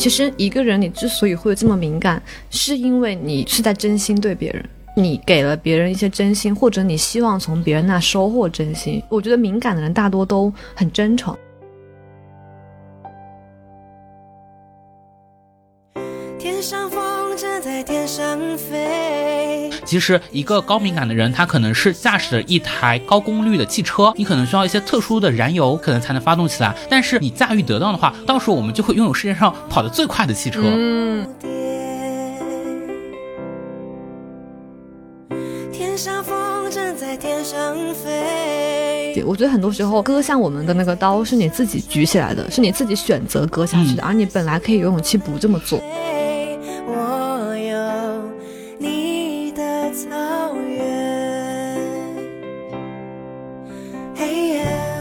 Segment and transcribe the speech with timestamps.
[0.00, 9.02] 其实一个人你之所以会这么敏感，是因为你是在真心对别人，你给了别人一些真心，或者你希望从别人那收获真心。
[9.10, 11.36] 我觉得敏感的人大多都很真诚。
[19.90, 26.72] 其实，一个高敏感的人，他可能是驾驶着一台高功率的汽车，你可能需要一些特殊的燃油，可能才能发动起来。
[26.88, 30.60] 但是你驾驭得当的话，到时候我们就会拥有世界上跑得最快的汽车。
[30.62, 31.26] 嗯，
[35.72, 39.20] 天上风筝在天上飞。
[39.26, 45.82] 我觉得很多时候割向我们的那个刀是你自己举起来的，是你自己选择割下去的，而你本来可以有勇气不这么做。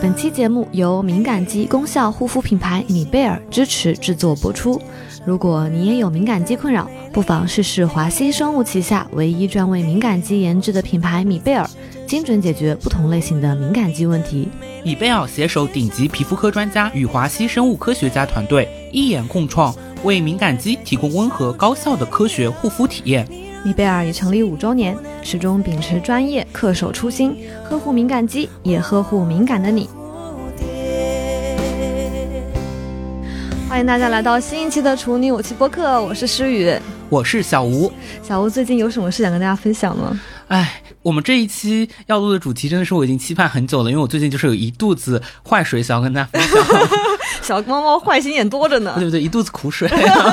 [0.02, 4.82] 本期节目由敏感肌功效护肤品牌米贝尔支持制作播出。
[5.26, 11.70] 如果你也有敏感肌困扰，不妨试试华熙生物旗下唯一专为敏感肌研制的品牌米贝尔，
[12.08, 14.48] 精准解决不同类型的敏感肌问题。
[14.86, 23.28] 米贝尔携手顶级皮肤科专家与华熙生物科学家团队，一眼共创，为敏感肌提供温和高效的科学护肤体验。
[23.62, 27.36] 米贝尔已成立五周年，始终秉持专业、恪守初心，
[27.70, 29.90] 呵护敏感肌，也呵护敏感的你。
[33.68, 36.74] 欢迎大家来到新一期的处女武器播客，我是诗雨。
[37.10, 37.92] 我是小吴。
[38.24, 40.18] 小吴最近有什么事想跟大家分享吗？
[40.48, 46.50] 哎，我们这一期要录的主题真的是我已经期盼很久了，因为我最近就是有一肚子坏水想要跟大家分享。
[47.50, 48.94] 小猫猫坏心眼多着呢。
[48.98, 49.90] 对不对，一肚子苦水。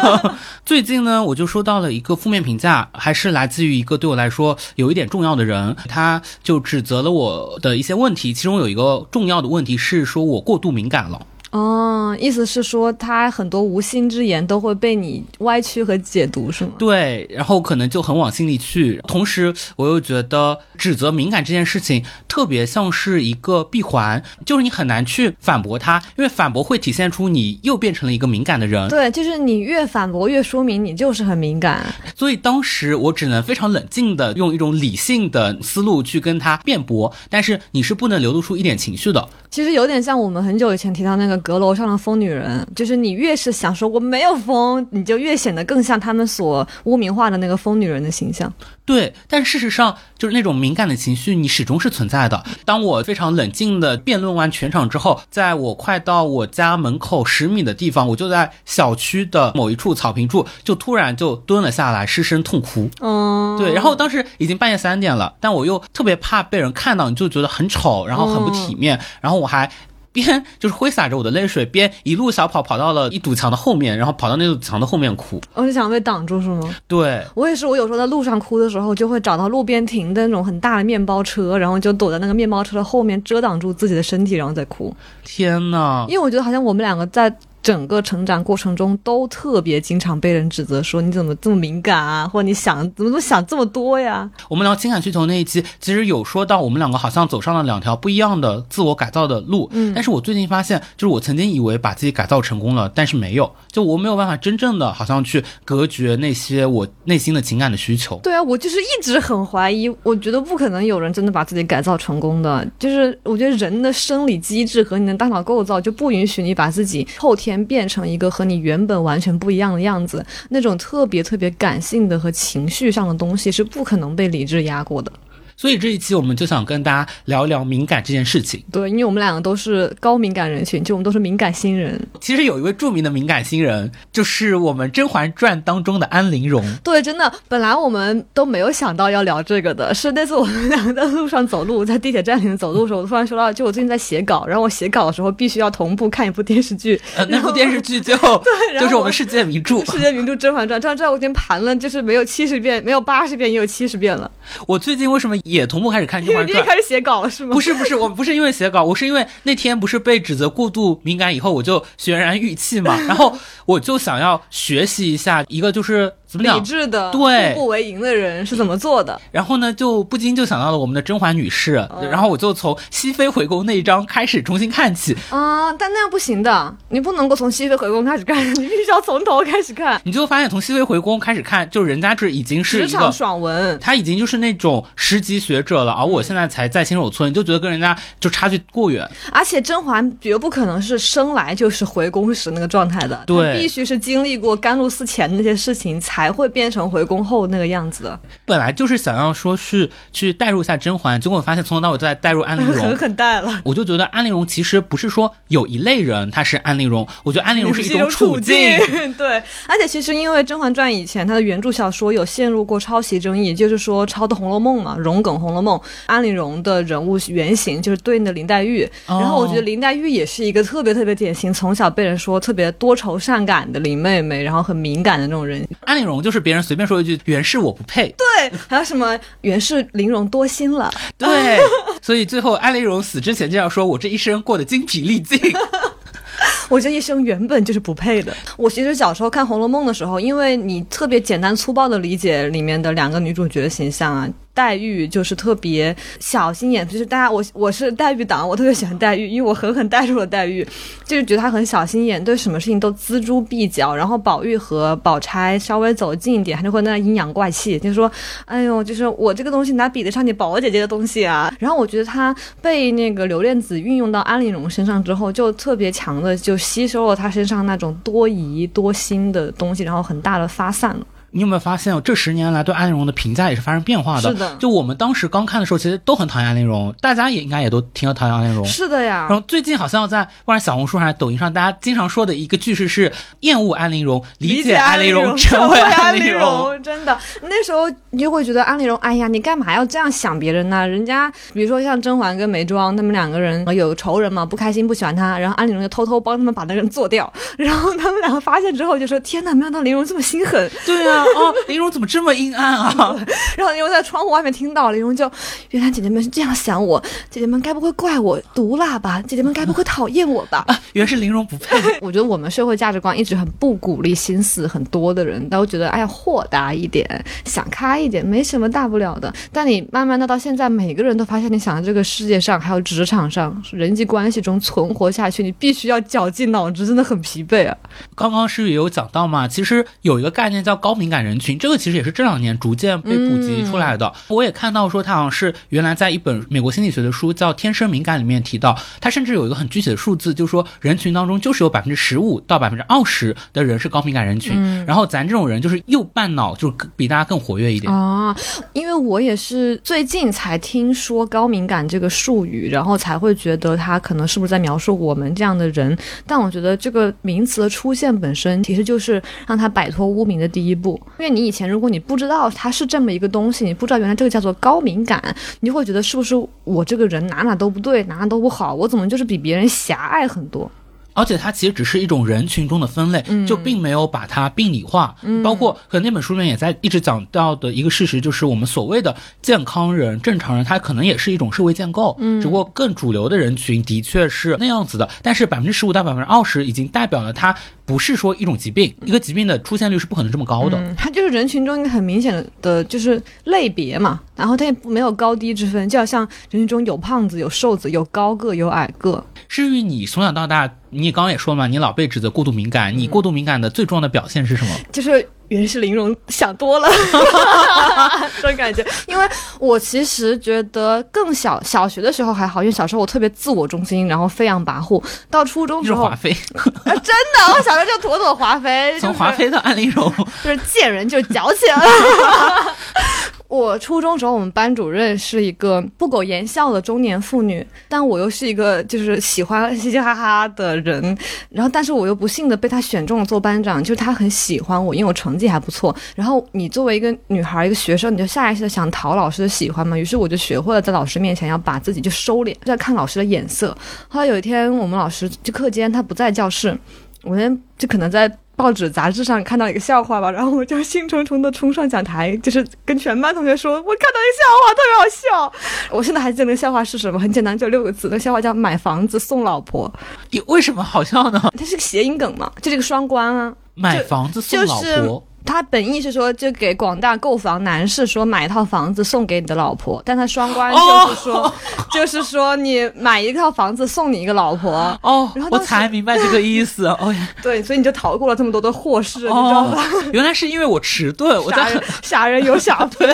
[0.66, 11.18] 最近呢，我就收到了一个负面评价，还是来自于一个对我来说有一点重要的人，他就指责了我的一些问题，其中有一个重要的问题是说我过度敏感了。
[11.56, 16.72] 哦，意思是说他很多无心之言都会被你歪曲和解读，是吗？
[16.78, 19.00] 对，然后可能就很往心里去。
[19.08, 28.86] 同时，我又觉得指责敏感这件事情特别像是一个闭环，就是你很难去反驳他，因为反驳会体现出你又变成了一个敏感的人。
[28.90, 31.86] 对，就是你越反驳，越说明你就是很敏感。
[32.14, 39.26] 所以当时我只能非常冷静的用一种理性的思路去跟他辩驳，但是你是不能流露出一点情绪的。
[39.48, 48.52] 其实有点像我们很久以前提到那个阁楼上的疯女人，就是你越是想说我没有疯，你就越显得更像他们所污名化的那个疯女人的形象。
[48.84, 52.42] 对，但事实上就是那种敏感的情绪，你始终是存在的。
[52.64, 62.90] 当我非常冷静的辩论完全场之后，在我快到我家门口十米的地方，我就在小区的某一处草坪处，就突然就蹲了下来，失声痛哭。
[63.00, 69.70] 嗯，对，然后当时已经半夜三点了，但我又特别怕被人看到，你就觉得很丑，然后很不体面，然后我还。
[70.16, 75.40] 边就是挥洒着我的泪水，边一路小跑跑到了一堵墙的后面，然后跑到那堵墙的后面哭。
[75.54, 76.74] 我就想被挡住是吗？
[76.88, 84.92] 对，我也是，我有时候在路上哭的时候，就会找到路边停的那种很大的面包车，然后就躲在那个面包车的后面遮挡住自己的身体，然后再哭。
[85.22, 87.32] 天呐，因为我觉得好像我们两个在。
[87.66, 94.30] 整个成长过程中都特别经常被人指责说你怎么这么敏感啊，或者你想怎么怎么想这么多呀？
[94.48, 99.68] 我们聊情感需求那一期，其实有说到我们两个好像走上了两条不一样的自我改造的路。
[99.72, 108.20] 嗯，但是我最近发现，就是我曾经以为把自己改造成功了，但是没有，就我没有办法真正的好像去隔绝那些我内心的情感的需求。
[108.22, 112.64] 对啊，我就是一直很怀疑，我觉得不可能有人真的把自己改造成功的。
[112.78, 120.24] 就是我觉得人的生理机制和你的大脑构造就不允许你把自己后天变成一个和你原本完全不一样的样子。
[120.50, 125.12] 那种特别特别感性的和情绪上的东西是不可能被理智压过的。
[125.56, 128.62] 所以这一期我们就想跟大家聊一聊敏感这件事情。
[128.70, 132.00] 对，因为我们两个都是高敏感人群，就我们都是敏感新人。
[132.20, 136.62] 其实有一位著名的敏感新人，就是我们《甄嬛传》当中的安陵容。
[136.84, 149.84] 对，真的，本来我们都没有想到要聊这个的，是那次我们两个在路上走路，在地铁站里面走路的时候，我突然说到，就我最近在写稿，然后我写稿的时候必须要同步看一部电视剧，呃， 那部电视剧就对，就是我们世界名著。
[149.86, 154.30] 世界名著《甄嬛传》，这样这样我已经盘了，就是没有七十遍，没有八十遍，也有七十遍了。
[154.66, 156.62] 我最近为什么也同步开始看《甄嬛传》？
[156.66, 157.54] 开始写稿了是吗？
[157.54, 166.62] 不是不是，我不是因为写稿，我是因为那天不是被指责过度敏感以后，我就悬然欲泣嘛，然后我就想要学习一下一个就是怎么讲理？
[166.62, 169.20] 智的、对步步为营的人是怎么做的？
[169.30, 180.00] 然后呢，就不禁就想到了我们的甄嬛女士，嗯然后我就从熹妃回宫那一章开始重新看起，啊、但那样不行的，你不能够从熹妃回宫开始看，你必须要从头开始看。
[180.04, 183.12] 你就发现从熹妃回宫开始看，就人家这已经是职场。
[183.12, 189.08] 爽文，他已经就是那种十级学者了，而我现在才在新手村，你就觉得跟人家就差距过远。
[189.32, 198.20] 而且甄嬛绝不可能是生来就是回宫时那个状态的，对她必须是经历过甘露寺前那些事情，才会变成回宫后那个样子的。
[198.44, 202.96] 本来就是想要说是去代入一下甄嬛，结果我发现从头到尾都在代入安陵容狠。
[202.96, 203.60] 狠带了。
[203.64, 208.56] 我就觉得安陵容其实不是说有一类人她是安陵容，我觉得安陵容是一种 处境。
[209.18, 209.36] 对，
[209.68, 218.84] 而且其实因为《甄嬛传》以前它的原著小说有陷入过抄袭争议，就是说抄的《红楼梦》嘛，荣梗《红楼梦》，安陵容的人物原型就是对应的林黛玉。
[219.06, 225.66] 哦然后我觉得林黛玉也是一个特别特别典型，从小被人说特别多愁善感的林妹妹，然后很敏感的那种人。
[225.80, 231.58] 安陵容就是别人随便说一句“袁氏我不配对，还有什么袁氏玲珑多心了，”，对，
[232.00, 235.38] 所以最后安陵容死之前就要说：“我这一生过得精疲力尽。
[236.68, 238.36] 我这一生原本就是不配的。
[238.56, 244.28] 我其实小时候看《红楼梦》的时候，因为你特别简单粗暴的理解里面的两个女主角的形象啊。
[244.56, 250.66] 黛玉就是特别小心眼，就是大家我我是黛玉党，我特别喜欢黛玉，因为我狠狠带入了黛玉，
[251.04, 253.94] 就是觉得她很小心眼，对什么事情都锱铢必较。
[253.94, 258.10] 然后宝玉和宝钗稍微走近一点，她就会那阴阳怪气，就说
[258.46, 271.06] ：“哎呦，就是我这个东西哪比得上你宝姐姐的东西啊？”然后我觉得她被那个刘恋子运用到安陵容身上之后，就特别强的就吸收了她身上那种多疑多心的东西，然后很大的发散了。”
[271.36, 274.30] 你有没有发现，这十年来对安陵容的评价也是发生变化的？
[274.30, 278.64] 是的就我们当时刚看的时候，其实都很讨厌安陵容，大家也应该也都挺讨厌安陵容。
[278.64, 286.32] 是的呀然，后最近好像在不管是小红书还是抖音上，大家经常说的一个句式是厌恶安陵容，理解安陵容，成为安陵。
[286.32, 287.82] 容，真的，那时候
[288.16, 290.88] 你就会觉得安陵容，哎呀，你干嘛要这样想别人呢？
[290.88, 300.70] 人家比如说像甄嬛跟眉庄，他们两个人有仇人嘛，不开心不喜欢他，然后安陵容就偷偷帮他们把那个人做掉， 然后他们两个发现之后就说：天哪，没想到陵容这么心狠。
[300.86, 303.14] 对啊，哦，陵容怎么这么阴暗啊？
[303.54, 305.30] 然后陵容在窗户外面听到，陵容就
[305.72, 306.98] 原来姐姐们是这样想我，
[307.28, 309.20] 姐姐们该不会怪我毒辣吧？
[309.28, 310.64] 姐姐们该不会讨厌我吧？
[310.94, 311.76] 原来是陵容不配。
[312.00, 319.32] 我觉得我们社会价值观一直很不鼓励心思很多的人，都觉得哎呀豁达一点，想开一点，没什么大不了的。
[319.52, 327.76] 但你慢慢的到现在，每个人都发现，你想在这个世界上，还有职场上、人际关系中存活下去，你必须要绞尽脑汁，真的很疲惫啊。
[328.14, 334.12] 刚刚诗雨也有讲到嘛，其实有一个概念叫高敏感人群，这个其实也是这两年逐渐被普及出来的。
[334.28, 347.92] 我也看到说，它好像是原来在一本美国心理学的书叫《天生敏感》里面提到，它甚至有一个很具体的数字，就是说人群当中就是有百分之十五到百分之二十的人是高敏感人群，然后咱这种人就是右半脑就是比大家更活跃一点。
[347.96, 348.36] 啊，
[348.74, 355.96] 因为我也是最近才听说高敏感这个术语，然后才会觉得它可能是不是在描述我们这样的人。
[356.26, 361.00] 但我觉得这个名词的出现本身，其实就是让他摆脱污名的第一步。
[361.18, 365.22] 因为你以前如果你不知道它是这么一个东西，你不知道原来这个叫做高敏感，
[365.60, 366.34] 你就会觉得是不是
[366.64, 370.70] 我这个人哪哪都不对，哪哪都不好，我怎么就是比别人狭隘很多？
[371.16, 375.16] 而且它其实只是一种人群中的分类，就并没有把它病理化。
[375.42, 382.14] 包括可能那本书里面也在一直讲到的一个事实，就是我们所谓的健康人、正常人，他可能也是一种社会建构。
[382.20, 385.08] 嗯，只不过更主流的人群的确是那样子的。
[385.22, 390.76] 但是百分之十五到百分之二十已经代表了它不是说一种疾病，一个疾病的出现率是不可能这么高的。
[390.76, 396.20] 嗯，它就是人群中一个很明显的就是类别嘛，然后它也没有高低之分，就好像
[396.50, 399.24] 人群中有胖子、有瘦子、有高个、有矮个。
[399.48, 404.74] 至于你从小到大，你刚刚也说了嘛，你老被指责过度敏感，你过度敏感的最重要的表现是什么？
[404.90, 406.88] 就是原是玲珑想多了，
[408.40, 408.84] 这种感觉。
[409.06, 415.02] 因为我其实觉得更小小学的时候还好，因为小时候我特别自我中心，然后飞扬跋扈。
[415.30, 420.12] 到初中之后，是华妃，啊，真的，我小时候就妥妥华妃，从就是华妃到安陵容，
[420.42, 421.60] 就是见人就矫情。
[423.48, 431.16] 我初中时候，我们班主任是一个不苟言笑的中年妇女，但我又是一个就是喜欢嘻嘻哈哈的人，
[431.50, 435.94] 然后但是我又不幸的被她选中了做班长，就是她很喜欢我，因为我成绩还不错。
[436.14, 443.76] 然后你作为一个女孩，一个学生，你就下意识的想讨老师的喜欢嘛，于是我就学会了在老师面前要把自己就收敛，在看老师的眼色。
[444.08, 446.76] 后来有一天，我们老师就课间他不在教室，
[447.22, 447.48] 我那
[447.78, 455.52] 就可能在报纸杂志上看到一个笑话吧， 然后我就兴冲冲的冲上讲台，就是跟全班同学说，我看到一个笑话特别好笑。
[455.96, 459.92] 我现在还记得那个笑话是什么，很简单，就六个字，那个笑话叫买房子送老婆，
[460.30, 461.40] 你为什么好笑呢？
[461.56, 463.54] 它是个谐音梗嘛，就这个双关啊。
[463.78, 471.54] 买房子送老就是婆，他本意是说，就给广大购房男士说买一套房子送给你的老婆，但他双关就是说，
[471.92, 474.98] 就是说你买一套房子送你一个老婆。
[475.02, 476.86] 哦然后，我才明白这个意思。
[476.86, 483.04] 哦呀， 对，所以你就逃过了这么多的祸事，你知道哦吧？，原来是因为我迟钝，我在 傻人傻人有傻福。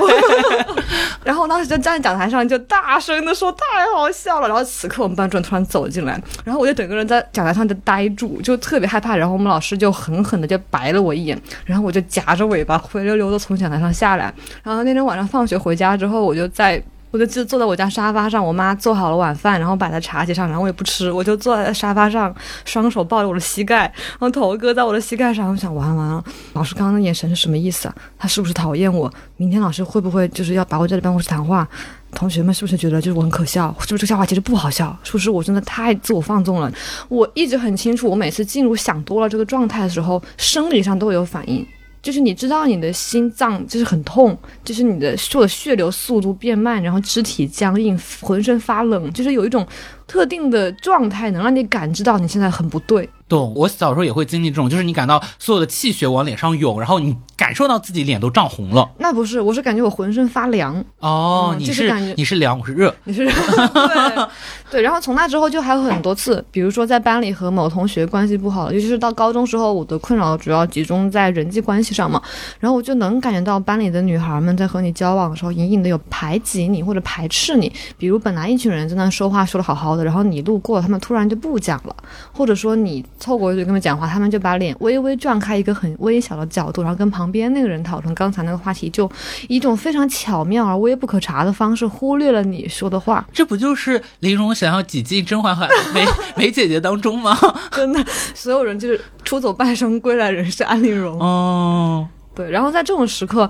[1.24, 3.58] 然后我当时就站在讲台上，就大声的说太
[3.94, 4.48] 好笑了。
[4.48, 9.16] 然后此刻我们班主任突然走进来，然后我就整个人在讲台上就呆住，就特别害怕。
[9.16, 14.32] 然后我们老师就狠狠的就白了我一眼，然后我就夹着尾巴灰溜溜的从讲台上下来。
[14.62, 16.82] 然后那天晚上放学回家之后，我就在。
[17.12, 25.50] 我就就坐在我家沙发上，我妈做好了晚饭，然后摆在茶几上，然后我也不吃，我就坐在沙发上，双手抱着我的膝盖，然后头搁在我的膝盖上。
[25.50, 26.24] 我想，完完了，
[26.54, 27.94] 老师刚刚的眼神是什么意思啊？
[28.18, 29.12] 他是不是讨厌我？
[29.36, 31.68] 明天老师会不会就是要把我叫到办公室谈话？
[32.14, 33.68] 同学们是不是觉得就是我很可笑？
[33.80, 34.98] 是不是这个笑话其实不好笑？
[35.02, 36.72] 是不是我真的太自我放纵了？
[37.10, 41.66] 我一直很清楚，我每次进入想多了这个状态的时候，生理上都会有反应。
[42.02, 49.64] 就是你知道你的心脏就是很痛，就是你的受的血流速度变慢，然后肢体僵硬，浑身发冷，就是有一种
[50.12, 53.08] 特定的状态能让你感知到你现在很不对。
[53.26, 53.50] 懂。
[53.56, 58.86] 我小时候也会经历这种，就是你感到所有的气血往脸上涌，然后你感受到自己脸都涨红了。
[58.98, 60.84] 那不是，我是感觉我浑身发凉。
[60.98, 62.94] 哦，嗯你就是感觉你是凉，我是热。
[63.04, 64.28] 你是对
[64.70, 72.20] 对，然后从那之后就还有很多次，比如说在班里和某同学关系不好，尤其是到高中时候，我的困扰主要集中在人际关系上嘛，
[72.60, 81.96] 然后我就能感觉到班里的女孩们在和你交往的时候，隐隐的有排挤你或者排斥你，比如本来一群人在那说话说的好好的，然后你路过，他们突然就不讲了，
[82.32, 89.10] 或者说你凑过去跟他们讲话，他们就把脸微微转开一个很微小的角度，然后跟旁边那个人讨论刚才那个话题，就
[89.48, 93.24] 以一种非常巧妙而微不可察的方式忽略了你说的话。
[93.32, 96.04] 这不就是林荣想要挤进甄嬛和梅
[96.36, 97.38] 梅姐姐当中吗？
[97.70, 98.04] 真的，
[98.34, 101.16] 所有人就是出走半生归来人是安陵容。
[101.20, 103.48] 哦，对，然后在这种时刻，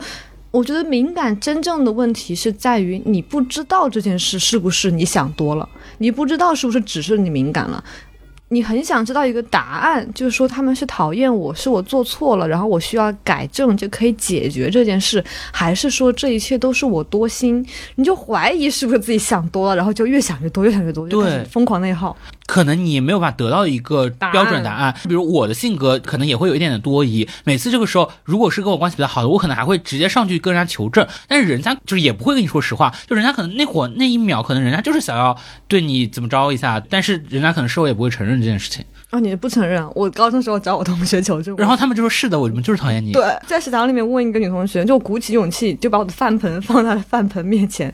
[0.52, 5.68] 我觉得敏感真正的问题是在于你不知道这件事是不是你想多了，
[5.98, 7.82] 你不知道是不是只是你敏感了。
[8.52, 17.66] 你很想知道一个答案，就是说他们是讨厌我，是我做错了，然后我需要改正就可以解决这件事，还是说这一切都是我多心？
[17.94, 22.14] 你就怀疑是不是自己想多了，然后就越想越多，越想越多，就开始对疯狂内耗。
[22.44, 24.94] 可能你没有办法得到一个标准答案。
[25.04, 35.34] 比如我的性格可能也会有一点点多疑，每次这个时候，如果是跟我关系比较好的，我可能还会直接上去跟人家求证，但是人家就是也不会跟你说实话，就人家可能那会儿那一秒，可能人家就是想要
[35.66, 39.86] 对你怎么着一下，但是人家可能事后也不会承认这件事情，啊，你不承认？
[39.94, 43.12] 我高中时候找我同学求证，然后他们就说是的，我们就是讨厌你。
[43.12, 47.92] 对，在食堂里面问一个女同学，就鼓起勇气就把我的饭盆放在了饭盆面前，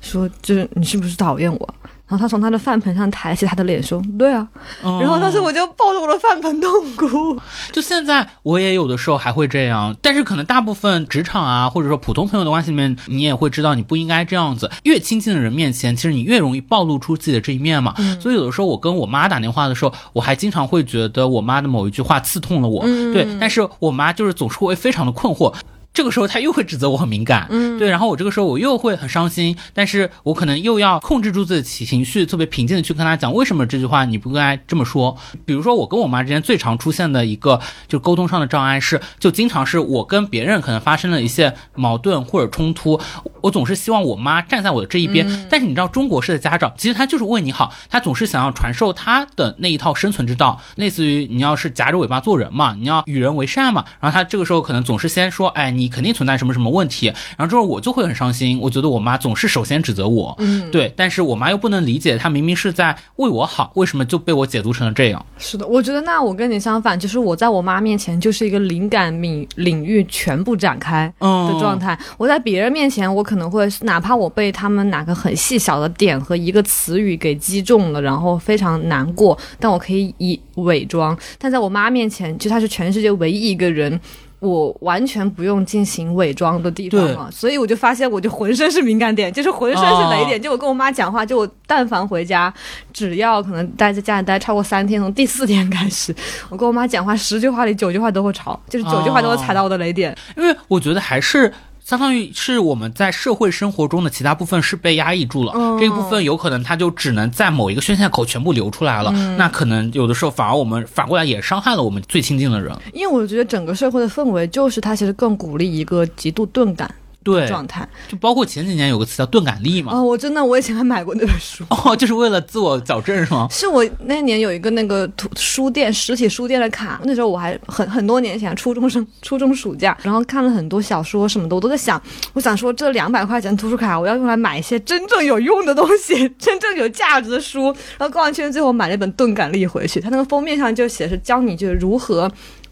[0.00, 1.74] 说就是你是不是讨厌我？
[2.10, 4.44] 然后他从他的饭盆上抬起他的脸说，对啊。
[4.84, 7.38] 嗯然后当时我就抱着我的饭盆痛哭。
[7.70, 14.68] 就现在，我也有的时候还会这样，但是可能大部分职场啊，或者说普通朋友的关系里面，你也会知道你不应该这样子。
[14.82, 17.94] 越亲近的人面前，其实你越容易暴露出自己的这一面嘛。
[18.20, 25.54] 所以有的时候我跟我妈打电话的时候，我还经常会觉得我妈的某一句话刺痛了我，对，但是我妈就是总是会非常的困惑。
[25.92, 35.16] 这个时候他又会指责我很敏感，嗯，对，然后我这个时候我又会很伤心，但是我可能又要控制住自己的情绪，特别平静的去跟他讲为什么这句话你不应该这么说。
[35.44, 43.00] 比如说我跟我妈之间最常出现的一个就沟通上的障碍是，就经常是我跟别人可能发生了一些矛盾或者冲突，
[43.40, 57.06] 我总是希望我妈站在我的这一边，但是你知道中国式的家长其实他就是为你好，他总是想要传授他的那一套生存之道，类似于你要是夹着尾巴做人嘛，你要与人为善嘛，然后他这个时候可能总是先说，哎，你肯定存在什么什么问题，
[57.36, 65.24] 然后之后我就会很伤心，我觉得我妈总是首先指责我，嗯，对，但是我妈又不能理解，她明明是在为我好，为什么就被我解读成了这样？
[65.38, 71.98] 是的，我觉得那我跟你相反，就是我在我妈面前就是一个灵感领领域全部展开嗯的状态。
[72.18, 81.16] 我在别人面前，我可能会哪怕我被他们哪个很细小的点和一个词语给击中了，然后非常难过，但我可以以伪装。
[81.38, 84.00] 但在我妈面前，就她是全世界唯一一个人。
[84.40, 90.40] 我完全不用进行伪装的地方对了，所以我就发现，我就浑身是敏感点，就是浑身是雷点。
[90.40, 92.52] 就我跟我妈讲话，就我但凡回家，
[92.92, 96.14] 只要可能待在家里待超过三天，从第四天开始，
[96.48, 100.16] 我跟我妈讲话，十句话里九句话都会吵，就是九句话都会踩到我的雷点。
[100.36, 101.52] 因为我觉得还是。
[101.90, 109.10] 相当于是我们在社会生活中的其他部分是被压抑住了，嗯这一部分有可能它就只能在某一个宣泄口全部流出来了。
[109.36, 112.72] 那可能有的时候反而我们反过来也伤害了我们最亲近的人。
[112.92, 116.88] 因为我觉得整个社会的氛围就是它其实更鼓励一个极度钝感。
[117.22, 117.88] 对状态。
[118.08, 121.64] 就包括前几年有个词叫钝感力嘛，哦，我真的我以前还买过那本书。
[121.70, 123.46] 哦， 就是为了自我矫正是吗？
[123.50, 132.00] 是我那年有一个那个图书店实体书店的卡，那时候我还很很多年前初中生初中暑假，然后看了很多小说什么的，我都在想，
[132.32, 137.64] 我想说这两百块钱图书卡我要用来买一些真正有用的东西， 真正有价值的书。
[137.98, 142.30] 然后逛完圈，最后买了一本《钝感力》回去，它那个封面上就写是教你就是如何。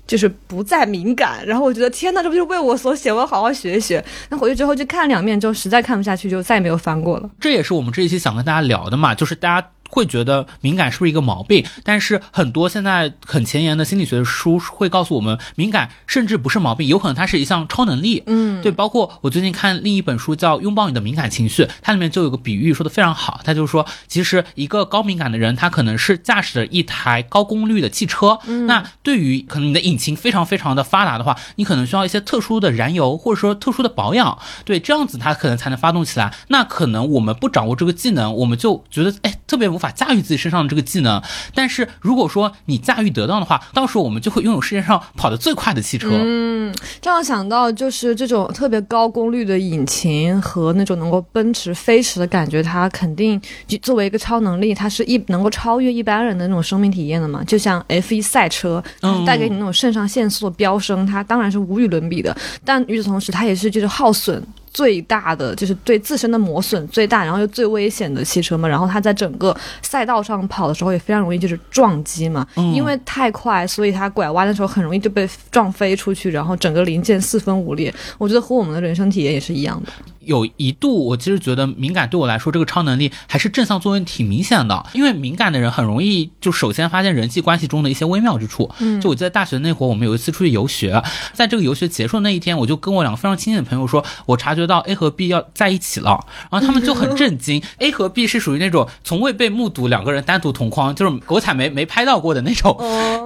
[0.08, 3.12] 就是不再敏感，然后我觉得天呐，这不就是为我所写？
[3.12, 4.04] 我要好好学一学。
[4.30, 7.30] 那回去之后就看两面，之后实在看不下去，就再也没有翻过了。
[7.38, 9.68] 这也是我们这一期想跟大家聊的嘛，就是大家。
[9.88, 11.64] 会觉得敏感是不是一个毛病？
[11.82, 18.22] 但是很多现在很前沿的心理学的书会告诉我们，敏感甚至不是毛病，有可能它是一项超能力。
[18.26, 18.70] 嗯，对。
[18.70, 28.38] 包括我最近看另一本书叫《拥抱你的敏感情绪》，它里面就有个比喻说的非常好，它就是说，其实一个高敏感的人，他可能是驾驶着一台高功率的汽车。
[28.46, 36.32] 嗯，那对于可能你的引擎非常非常的发达的话，你可能需要一些特殊的燃油或者说特殊的保养，对，这样子它可能才能发动起来。
[36.48, 40.68] 那可能我们不掌握这个技能，我们就觉得哎，特别无法驾驭自己身上的。
[40.68, 41.22] 这个技能，
[41.54, 46.10] 但是如果说你驾驭得当的话，到时候我们就会拥有世界上跑得最快的汽车。
[46.10, 53.40] 嗯，这样想到就是这种特别高功率的引擎和那种能够奔驰飞驰的感觉，它肯定
[53.80, 57.42] 作为一个超能力，它是一能够超越一般人的那种生命体验的嘛。
[57.44, 58.82] 就像 F 一赛车
[59.24, 62.36] 带给你那种肾上腺素的飙升，它当然是无与伦比的。
[62.64, 64.44] 但与此同时，它也是就是耗损。
[64.72, 68.68] 最大的就是对自身的磨损最大，然后又最危险的汽车嘛。
[68.68, 77.92] 然后它在整个赛道上跑的时候也非常容易就是撞击嘛，因为太快，所以它拐弯的时候很容易就被撞飞出去，然后整个零件四分五裂。
[78.18, 79.92] 我觉得和我们的人生体验也是一样的。
[80.28, 84.86] 有一度，我其实觉得敏感对我来说，这个超能力还是正向作用挺明显的。
[84.92, 88.70] 因为敏感的人很容易就首先发现人际关系中的一些微妙之处。
[88.78, 96.20] 嗯，就我记得大学那会儿，我们有一次出去游学，在这个游学结束那一天，我就跟我两个非常亲近的朋友说，我察觉到 A 和 B 要在一起了。
[96.50, 97.62] 然后他们就很震惊。
[97.78, 102.76] A 和 B 是属于那种从未被目睹两个人单独同框，就是狗彩没没拍到过的那种。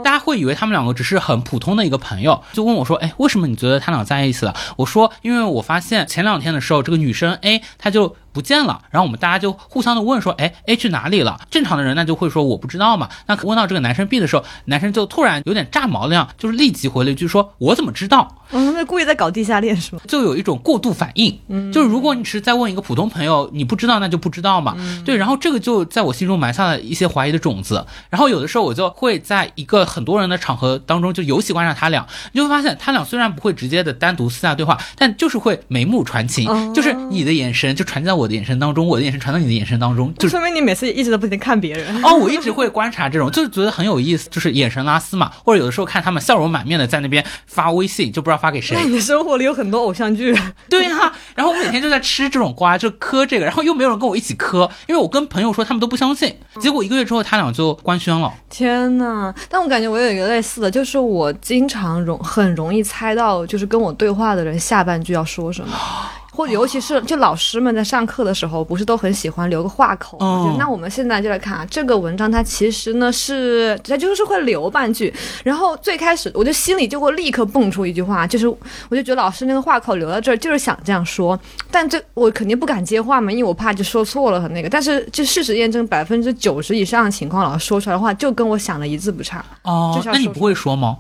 [0.05, 4.55] 大家会以为他们两个只是很普通的一个朋友，就问我说，哎，为什么你觉得他俩在一起了？
[4.77, 8.15] 我说，因为我发现前两天的时候，这个女生哎她就。
[8.33, 11.41] 不见了，然后我们大家就互相的问说，哎，A 去哪里了？
[11.51, 13.09] 正常的人那就会说我不知道嘛。
[13.27, 18.37] 那问到这个男生 B 的时候，男生就突然有点炸毛了样，就是立即回了一句说，我怎么知道？
[18.55, 20.03] 嗯，那故意在搞地下恋是吗？
[20.07, 21.39] 就有一种过度反应。
[21.49, 24.75] 嗯，就是如果你是在问一个普通朋友，你不知道那就不知道嘛。
[24.79, 27.85] 嗯对，然后这个就在我心中埋下了一些怀疑的种子。
[28.11, 39.03] 然后有的时候我就会在一个很多人的场合当中，就尤其观察他俩，你就会发现他俩虽然不会直接的单独私下对话，但就是会眉目传情，就是你的眼神就传在我的眼神当中，我的。
[39.03, 42.15] 眼神传到你的眼神当中，就说明你每次一直都不停看别人哦。
[42.15, 48.81] 我一直会观察这种，就是觉得很有意思，就是眼神拉丝嘛，或者有的时候看他们笑容满面的在那边发微信，就不知道发给谁。
[48.85, 50.33] 你的生活里有很多偶像剧，
[50.69, 51.13] 对呀。
[51.35, 56.33] 然后我每天就在吃这种瓜，就嗑这个，然后又没有人跟我一起嗑，因为我跟朋友说他们都不相信。
[56.61, 58.33] 结果一个月之后，他俩就官宣了。
[58.49, 59.35] 天呐！
[59.49, 65.73] 但我感觉我有一个类似的，就是我经常容很容易猜到，就是跟我对话的人下半句要说什么。
[66.35, 70.57] 或者尤其是就老师们在上课的时候，不是都很喜欢留个话口吗？
[70.59, 75.13] 那我们现在就来看啊，这个文章它其实呢是它就是会留半句，
[75.45, 81.39] 然后最开始我就心里就会立刻蹦出一句话，就是我就觉得老师那个话口留到这儿就是想这样说，
[81.71, 84.69] 但这我肯定不敢接话嘛，因为我怕就说错了和那个。
[84.71, 89.45] 但是就事实验证，百分之九十以上的情况，老师说出来的话就跟我想的一字不差。
[89.65, 90.97] 哦，那你不会说吗？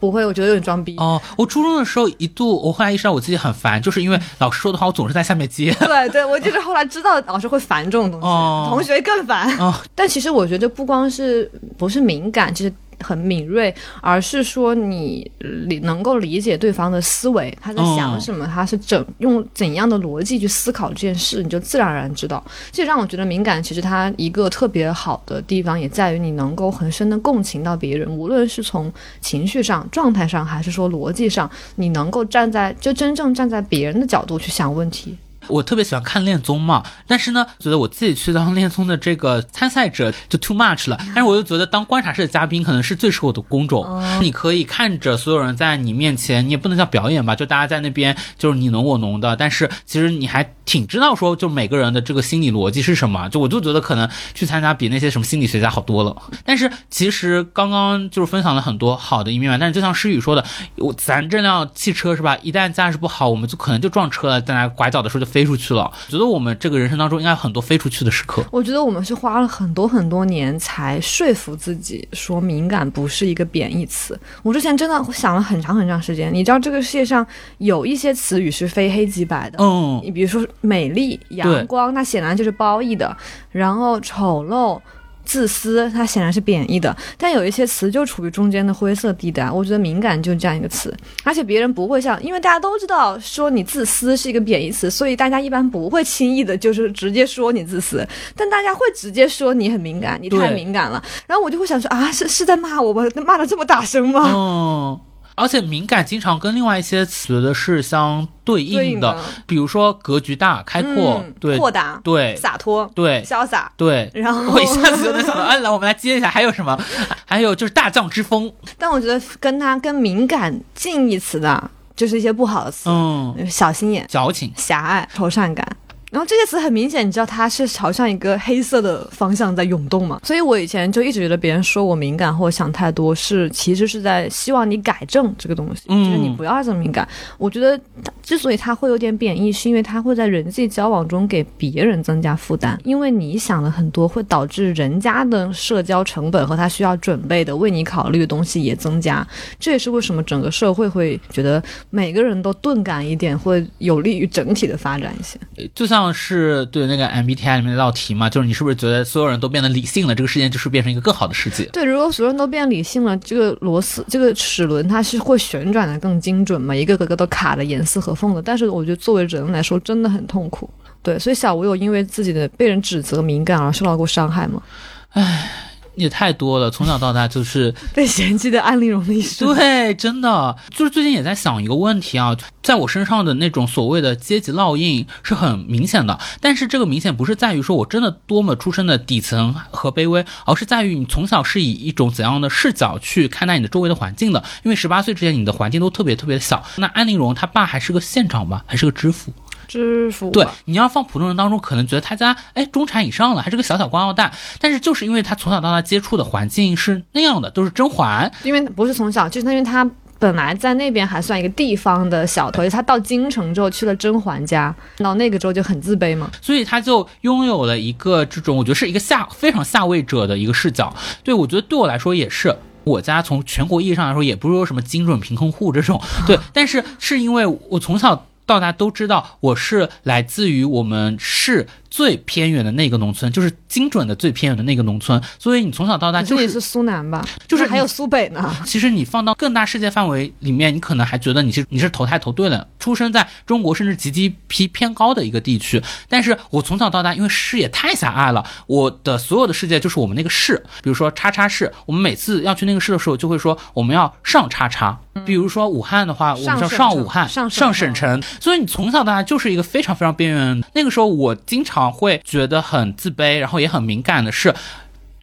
[0.00, 0.96] 不会，我觉得有点装逼。
[0.98, 5.72] 哦，我初中的时候一度，我后来意识到我自己很烦，就是因为老师说的话，我总是在下面接。
[5.80, 8.26] 对对，我就是后来知道老师会烦这种东西，
[8.70, 9.56] 同学更烦。
[9.58, 12.72] 哦，但其实我觉得不光是不是敏感，其实。
[13.00, 22.42] 很敏锐，而是说你理能够理解对方的思维，他在想什么，他是怎用怎样的逻辑去思考这件事，你就自然而然知道。
[22.70, 35.16] 这让我觉得敏感，其实它一个特别好的地方，也在于你能够很深的共情到别人，无论是从情绪上、状态上，还是说逻辑上，你能够站在就真正站在别人的角度去想问题。
[35.48, 40.98] 我特别喜欢看恋综嘛，但是呢，觉得我自己去当恋综的这个参赛者就 too much 了。
[41.06, 43.84] 但是我又觉得当观察室的嘉宾可能是最适合我的工种。
[44.20, 49.36] 你可以看着所有人在你面前，你也不能叫表演吧，就大家在那边就是你侬我侬的。
[49.36, 53.28] 但是其实你还挺知道说，就每个人的这个心理逻辑是什么。
[53.28, 56.16] 就我就觉得可能去参加比那些什么心理学家好多了。
[56.44, 59.58] 但是其实刚刚就是分享了很多好的一面嘛。
[59.58, 60.44] 但是就像诗雨说的，
[60.76, 65.33] 我咱这辆汽车是吧，一旦驾驶不好，我们就可能就撞车了，在那拐角的时候就。
[65.34, 65.90] 飞出去了。
[66.08, 68.44] 觉得我们这个人生当中应该有很多飞出去的时刻。
[68.52, 74.16] 我觉得我们是花了很多很多年才说服自己说敏感不是一个贬义词。
[74.44, 76.32] 我之前真的想了很长很长时间。
[76.32, 77.26] 你知道这个世界上
[77.58, 83.16] 有一些词语是非黑即白的，嗯，你比如说美丽、阳光，那显然就是褒义的。
[83.50, 84.80] 然后丑陋。
[85.24, 89.50] 自私，它显然是贬义的，但有一些词就处于中间的灰色地带。
[89.50, 98.06] 我觉得敏感就是这样一个词，而且别人不会像，因为大家都知道说你自私是一个贬义词，所以大家一般不会轻易的就是直接说你自私，
[98.36, 101.02] 但大家会直接说你很敏感，你太敏感了。
[101.26, 103.02] 然后我就会想说啊，是是在骂我吗？
[103.24, 104.30] 骂的这么大声吗？
[104.34, 105.00] 嗯。
[105.34, 114.10] 而且敏感经常跟另外一些词的是相对应的，比如说格局大、开阔、对豁达、对洒脱、对潇洒、对。
[114.14, 116.78] 然后 我一下子就能想到，哎，来，我们来接一下，还有什么？
[117.26, 118.52] 还有就是大将之风。
[118.78, 125.66] 但我觉得跟它跟敏感近义词的，就是一些不好的词，嗯，小心眼、矫情、狭隘、愁善感。
[126.14, 130.20] 然后这些词很明显，你知道它是朝向一个黑色的方向在涌动嘛？
[130.22, 137.08] 所以我以前就一直觉得别人说我敏感或想太多，是其实是在希望你改正这个东西，就是你不要这么敏感。
[137.36, 137.76] 我觉得
[138.22, 149.26] 之所以它会有点贬义，是因为它会在人际交往中给别人增加负担，因为你想的很多，会导致人家的社交成本和他需要准备的为你考虑的东西也增加。
[149.58, 155.36] 这也是为什么整个社会会觉得每个人都钝感一点，会有利于整体的发展一些。
[155.74, 156.03] 就像。
[156.12, 158.28] 是对那个 MBTI 里面那道题嘛？
[158.28, 161.64] 就是你是不是觉得所有人都变得理性了，这个世界就是变成一个更好的世界？
[161.72, 166.74] 对，如果所有人都变理性了，这个螺丝、这个齿轮它是会旋转的更精准嘛？
[166.74, 168.42] 一个个个都卡的严丝合缝的。
[168.42, 170.68] 但是我觉得作为人来说，真的很痛苦。
[171.02, 174.62] 对，所以小吴有因为自己的被人指责敏感而受到过伤害吗？
[175.10, 175.50] 唉。
[175.96, 179.54] 也太多了，从小到大就是 被嫌弃的安陵容的一生。
[179.54, 194.42] 对，真的就是最近也在想一个问题啊，在我身上的那种所谓的阶级烙印是很明显的，但是这个明显不是在于说我真的多么出身的底层和卑微，而是在于你从小是以一种怎样的视角去看待你的周围的环境的。
[194.64, 196.64] 因为十八岁之前你的环境都特别特别小。
[196.76, 199.32] 那安陵容她爸还是个县长吧，还是个知府。
[199.68, 220.94] 知府对，你要放普通人当中，可能觉得他家哎中产以上了，还是个小小官二代，但是就是因为他从小到大接触的环境是那样的，都是甄嬛，因为不是从小，就是因为他本来在那边还算一个地方的小头，他到京城之后去了甄嬛家，到那个之后就很自卑嘛，所以他就拥有了一个这种我觉得是一个下非常下位者的一个视角。
[221.22, 228.26] 对我觉得对我来说也是，我家从全国意义上来说也不是说什么精准贫困户这种，对， 但是是因为我从小。
[228.46, 238.52] 到大家都知道我是来自于我们市最偏远的那个农村，就是精准的最偏远的那个农村，所以你从小到大就是是苏南吧，就是还有苏北呢。
[238.66, 245.80] 其实你放到更大世界范围里面，你可能还觉得你是你是投胎投对了，出生在中国甚至 GDP 偏高的一个地区。
[246.08, 254.98] 但是我从小到大，因为视野太狭隘了，我的所有的世界就是我们那个市，比如说叉叉市，我们每次要去那个市的时候，就会说我们要上叉叉。
[255.24, 258.20] 比如说武汉的话，我们叫上武汉，上省城。
[258.40, 260.60] 所以你从小到大就是一个非常非常边缘。
[260.72, 264.54] 那个时候我经常会觉得很自卑，然后也很敏感的是，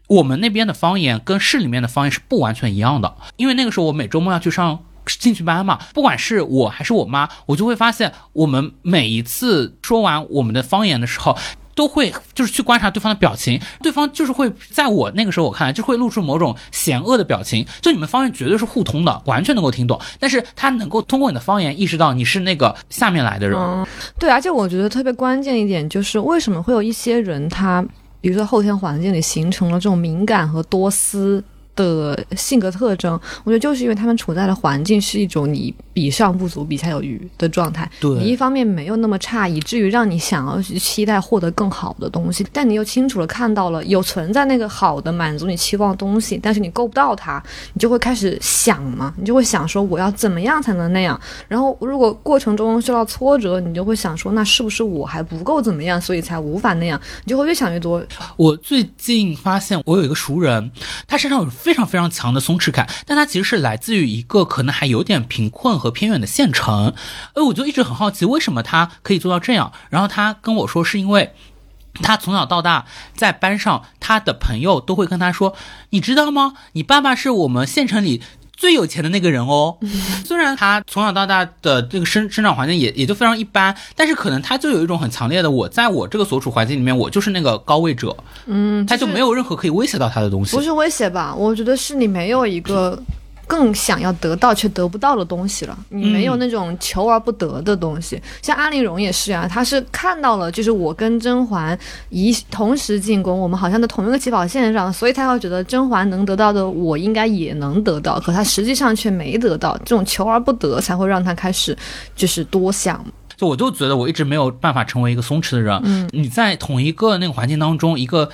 [0.08, 3.15] 我们那边的方言跟市里面的方言是不完全一样的。
[3.38, 11.38] 因为那个时候我每周末要去上兴趣班嘛，不管是我还是我妈，我就会发现我们每一次说完我们的方言的时候。
[11.75, 17.65] 都会就是去观察对方的表情，对方就是会在我那个时候我看来就会露出某种险恶的表情。
[17.81, 23.88] 就你们方言绝对是互通的，完全能够听懂，但是他能够通过你的方言意识到你是那个下面来的人。
[24.19, 27.84] 对，而且我觉得特别关键一点就是为什么会有一些人他，
[28.19, 31.43] 比如说后天环境里形成了这种敏感和多思。
[31.75, 37.89] 的性格特征，我觉得就是因为他们处在的环境是一种你比上不足，比下有余的状态。
[37.99, 47.41] 对，你一方面没有那么差，以至于让你想要去期待获得更好的东西，但你又清楚的看到了有存在那个好的满足你期望的东西，但是你够不到它，
[47.73, 51.19] 你就会开始想嘛，你就会想说我要怎么样才能那样。
[51.47, 56.99] 然后如果过程中受到挫折，你就会想说那是不是我还不够怎么样，所以才无法那样？
[57.23, 58.03] 你就会越想越多。
[58.36, 60.69] 我最近发现我有一个熟人，
[61.07, 61.49] 他身上有。
[61.62, 66.93] 非常非常强的松弛感，但他其实是来自于一个可能还有点贫困和偏远的县城。
[67.36, 69.71] 哎，我就一直很好奇，为什么他可以做到这样？
[69.89, 71.34] 然后他跟我说，是因为
[72.02, 75.54] 他从小到大在班上，他的朋友都会跟他说
[75.91, 76.54] ：“你知道吗？
[76.71, 78.21] 你爸爸是我们县城里。”
[78.62, 79.76] 最有钱的那个人哦，
[80.24, 90.56] 虽然他从小到大的这个生生长环境也也就非常一般，但是可能他就有一种很强烈的，我在我这个所处环境里面，我就是那个高位者，嗯，他就没有任何可以威胁到他的东西。
[90.56, 91.34] 不是威胁吧？
[91.36, 93.02] 我觉得是你没有一个
[93.51, 98.17] 更想要得到却得不到的东西了，你没有那种求而不得的东西。
[98.41, 111.77] 像安陵容也是啊，她是看到了，就是我跟甄嬛一同时进宫，我们好像在同一个起跑线上，所以她会觉得甄嬛能得到的，我应该也能得到，可她实际上却没得到，这种求而不得才会让她开始
[112.15, 113.05] 就是多想。
[113.35, 115.77] 就我就觉得我一直没有办法成为一个松弛的人。
[115.83, 118.29] 嗯，你在同一个那个环境当中，一个。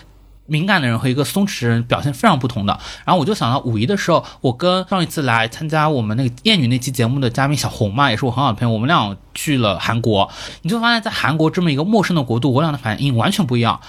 [0.48, 2.80] 敏感的人和一个松弛人表现非常不同的。
[3.06, 10.30] 然后我就想到五一的时候，我跟上一次来参加我们那个艳女那期节目的嘉宾小红嘛，也是我很好的朋友，我们俩去了韩国。
[10.64, 13.80] 你就发现，在韩国这么一个陌生的国度，我俩的反应完全不一样。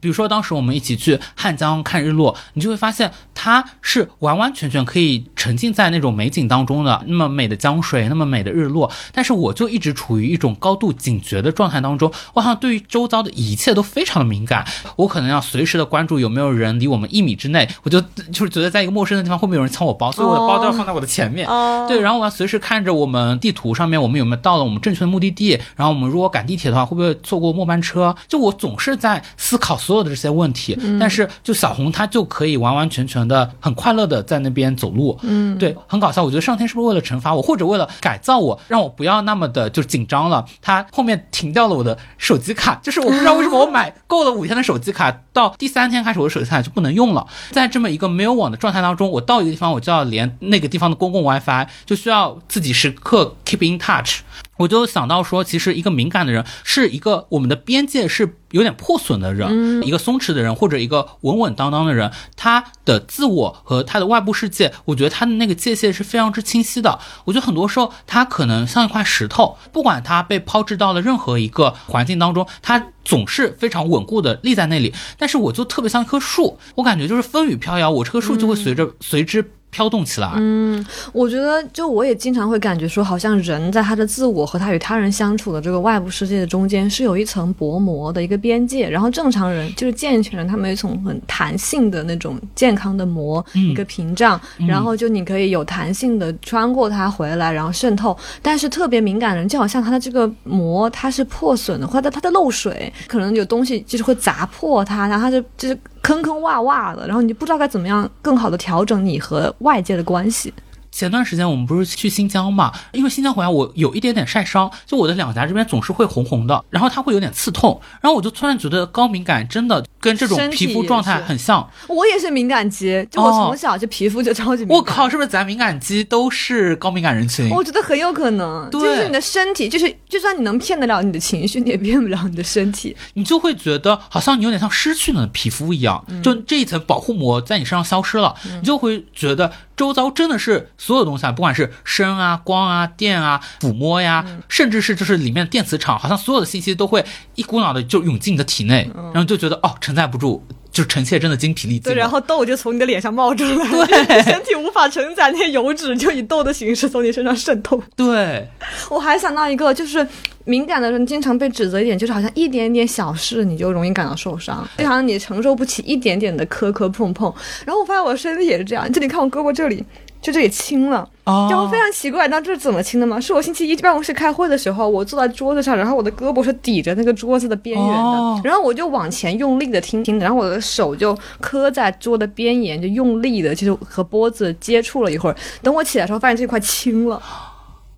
[0.00, 8.90] 比如说，当时我们一起去汉江看日落，你就会发现它是完完全全可以沉浸在那种美景当中的，那么美的江水，那么美的日落。
[9.12, 14.64] 但是我就一直处于一种高度警觉的状态当中，我好像对于周遭的一切都非常的敏感，
[14.96, 21.46] 我可能要随时的关注有没有人离我们一米之内，我就就是觉得在一个陌生的地方会不会有人抢我包，所以我的包都要放在我的前面。
[21.86, 28.14] 对，然后我要随时看着我们地图上面我们有没有到了我们正确的目的地，然后我们如果赶地铁的话会不会错过末班车？
[28.26, 29.72] 就我总是在思考。
[29.82, 36.22] 所有的这些问题，但是就小红她就可以完完全全的很快乐的在那边走路，嗯，对，很搞笑。
[36.22, 40.44] 我觉得上天是不是为了惩罚我，或者为了改造我，让我不要那么的就紧张了？
[40.60, 47.26] 他后面停掉了我的手机卡，就是我不知道为什么我买够了五天的手机卡，到第三天开始我的手机卡就不能用了。
[47.50, 54.20] 在这么一个没有网的状态当中，我到一个地方我就要连那个地方的公共 WiFi，就需要自己时刻 keep in touch。
[54.62, 67.00] 我就想到说，其实一个敏感的人是一个我们的边界是有点破损的人，一个松弛的人或者一个稳稳当当的人，他的自我和他的外部世界，我觉得他的那个界限是非常之清晰的。
[67.24, 74.94] 我觉得很多时候他可能像一块石头，不管他被抛掷到了任何一个环境当中，他总是非常稳固的立在那里。
[75.18, 79.50] 但是我就特别像一棵树，我感觉就是风雨飘摇，我这棵树就会随着随之。
[79.72, 80.30] 飘动起来。
[80.36, 98.14] 嗯，我觉得就我也经常会感觉说，好像人在他的自我和他与他人相处的这个外部世界的中间是有一层薄膜的一个边界，然后正常人就是健全人，他们有一层很弹性的那种健康的膜，一个屏障，然后就你可以有弹性的穿过它回来，然后渗透。
[98.42, 105.78] 但是特别敏感的人，就好像他的这个膜它是破损的，或者它的漏水，可能有东西就是会砸破它，然后它就就是。
[106.02, 110.52] 坑坑洼洼的，然后你就不知道该怎么样更好的调整你和外界的关系。
[110.90, 112.70] 前段时间我们不是去新疆嘛？
[112.92, 121.66] 因为新疆回来我有一点点晒伤，就我的两颊这边总是会红红的，然后它会有点刺痛，然后我就突然觉得高敏感真的跟这种皮肤状态很像。
[121.86, 124.76] 我也是敏感肌，就我从小就皮肤就超级敏感。
[124.76, 127.48] 我靠，是不是咱敏感肌都是高敏感人群？
[127.50, 132.96] 我觉得很有可能，就是你的身体，就是就算你能骗得了你的情绪，你也骗不了你的身体。
[133.14, 139.52] 你就会觉得好像你有点像失去了皮肤一样，就这一层保护膜在你身上消失了，你就会觉得。
[139.74, 150.42] 周遭真的是所有东西啊，不管是声啊、光啊、电啊、抚摸呀，甚至是就是里面的电磁场，好像所有的信息都会一股脑的就涌进你的体内，然后就觉得哦，承载不住。
[150.72, 157.78] 就臣妾真的精疲力尽，对，然后痘就从你的脸上冒出来，对， 身体无法承载那些油脂，就以痘的形式从你身上渗透。
[157.94, 158.48] 对，
[158.88, 160.08] 我还想到一个，就是
[160.46, 167.30] 敏感的人经常被指责一点，就是好像一点点小事你就容易感到受伤，就好像你承受不起一点点的磕磕碰碰。
[167.66, 169.84] 然后我发现我的身体也是这样，就你看我胳膊这里。
[170.22, 173.20] 就这里青了，然后非常奇怪，那这是怎么青的吗？
[173.20, 185.36] 是我星期一办公室开会的时候，我坐在桌子上，然后我的胳膊是抵着那个桌子的边缘的，然后我就往前用力的听听，然后我的手就磕在桌的边沿，就用力的，就是和脖子接触了一会儿。
[185.60, 187.20] 等我起来的时候，发现这块青了。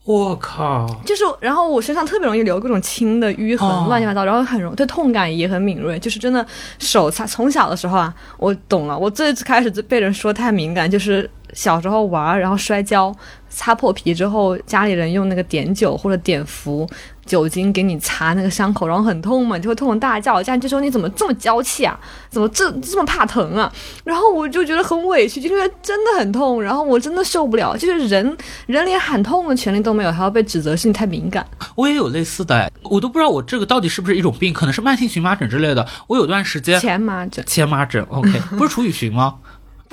[0.05, 0.87] 我靠！
[1.05, 6.47] 就是，然后我身上特别容易留各种青的淤痕，乱七八糟，然后很容对痛感也很敏锐，就是真的
[6.79, 7.27] 手擦。
[7.27, 11.29] 从小的时候啊，我懂了，我最开始被人说太敏感，就是。
[11.53, 13.15] 小时候玩，然后摔跤，
[13.49, 16.85] 擦破皮之后，家里人用那个碘酒或者碘伏
[17.25, 20.43] 酒精给你擦那个伤口，然后很痛嘛，你就会痛得大叫。
[20.43, 21.99] 家人就说你怎么这么娇气啊？
[22.31, 23.73] 怎么这这么怕疼啊？
[24.05, 27.77] 然后我就觉得很委屈，就因为真的很痛，然后我真的受不了。
[27.77, 31.47] 就是人人连喊痛的权利都没有，还要被指责是你太敏感。
[31.75, 35.87] 我也有类似的，我都不知道我这个到底是不是一种病，可能是慢性荨麻疹之类的。
[36.07, 39.37] 我有段时间前麻疹，前麻疹，OK，不是楚雨荨吗？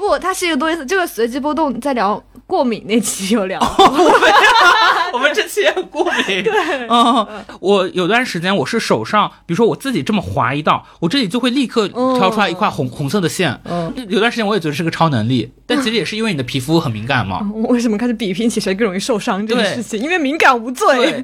[0.02, 0.84] 不，它是一个多意思。
[0.84, 3.60] 这个随机波动在聊过敏那期有聊，
[5.14, 6.44] 我们这期也过敏。
[6.44, 7.28] 对，嗯，
[7.60, 13.62] 我有段时间我是手上，比如说我自己这么划一道，我这里就会立刻挑出来一块红红色的线。
[13.66, 17.48] 嗯，有段时间我也觉得是个超能力，但其实也是因为你的皮肤很敏感嘛。
[17.54, 20.00] 我为什么开始比拼起谁更容易受伤这件事情？
[20.02, 21.24] 因为敏感无罪。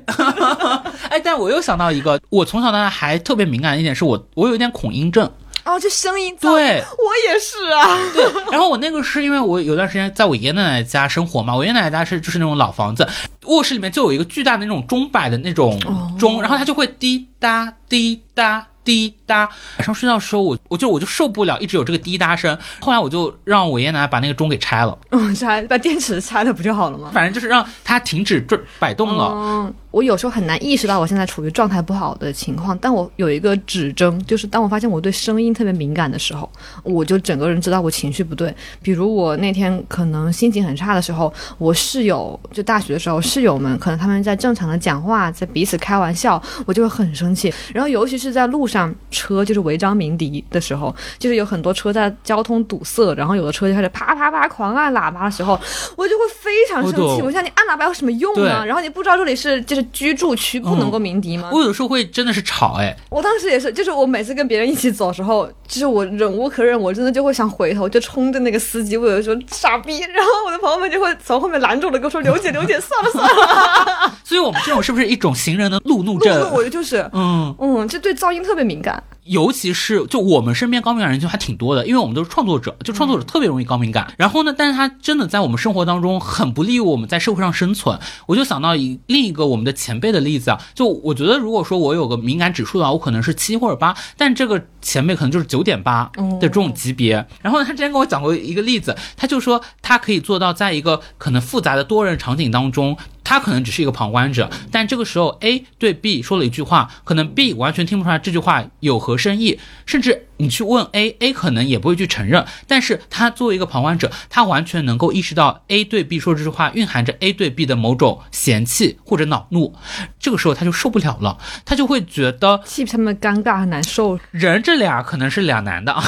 [1.10, 5.28] 哎，但我又想到一个，我从小到大还特别敏感的一点是我，我有一点恐音症。
[5.67, 7.97] 哦，这声音对我也是啊。
[8.13, 13.08] 对，然后我那个是因为我有段时间在我爷爷奶奶家生活嘛，我爷爷奶奶家是就是那种老房子，
[13.43, 15.80] 卧室里面就有一个巨大的那种钟摆的那种
[16.17, 18.67] 钟，然后它就会滴答滴答。
[18.88, 19.39] 滴答，
[19.80, 22.58] 晚上睡觉的时候，我我就我就受不了，一直有这个滴答声。
[22.80, 27.12] 后来我就让我爷爷奶奶把那个钟给拆了，嗯，拆把电池拆了不就好了吗？
[27.13, 29.34] 反正就是让它停止转摆动了。
[29.36, 36.50] 嗯，我有时候很难意识到我现在处于状态不好的情况，但我有一个指征，就是当我发现我对声音特别敏感的时候，
[36.84, 38.54] 我就整个人知道我情绪不对。
[38.82, 47.54] 比如我那天可能心情很差的时候，我室友就大学的时候，室友们可能他们在正常的讲话，在彼此开玩笑，我就会很生气。
[47.73, 48.93] 然后尤其是在路上。
[49.10, 55.60] 车就是违章鸣笛的时候，就是有很多车在交通堵塞，然后有的车就开始啪啪啪狂按喇叭的时候，
[55.95, 57.21] 我就会非常生气。
[57.21, 58.65] 我想你按喇叭有什么用呢？
[58.65, 61.52] 然后你不知道这里是就是居住区，不能够鸣笛吗？
[61.54, 62.96] 我有的时候会真的是吵哎。
[63.10, 74.13] 我当时也是，就是我每次跟别人一起走的时候，就是我忍无可忍，我真的就会想回头就冲着那个司机，我有的时候傻逼，然后我的朋友们就会从后面拦住了，跟我说刘姐刘姐，算了算了。
[74.26, 76.52] 所以我们这种是不是一种行人的路怒症？
[76.54, 79.02] 我就是，嗯嗯，就对噪音特别敏感。
[79.28, 84.13] 尤其是就我们身边高敏感人群还挺多的，因为我们都是创作者，就创作者特别容易高敏感。
[84.18, 88.00] 然后呢，但是他真的在我们生活当中很不利于我们在社会上生存。
[88.26, 97.26] 我就想到一另一个我们的前辈的例子啊，就我觉得如果说我有个敏感指数的话，我可能是七或者八，但这个前辈可能就是九点八的这种级别。
[97.42, 102.98] 然后他之前跟我讲过一个例子，他就说他可以做到在一个可能复杂的多人场景当中。
[103.28, 112.46] 他可能只是一个旁观者，但这个时候 A 对 B 说了一句话，可能 B 完全听不出来这句话有何深意，甚至你去问 A，A 可能也不会去承认。
[112.68, 119.76] 但是他作为一个旁观者，他完全能够意识到 A 对 B 说这句话蕴含着 A 对 B 的某种嫌弃或者恼怒，
[120.18, 124.18] 这个时候他就受不了了，他就会觉得替他们尴尬很难受。
[124.32, 125.94] 人这俩可能是两男的。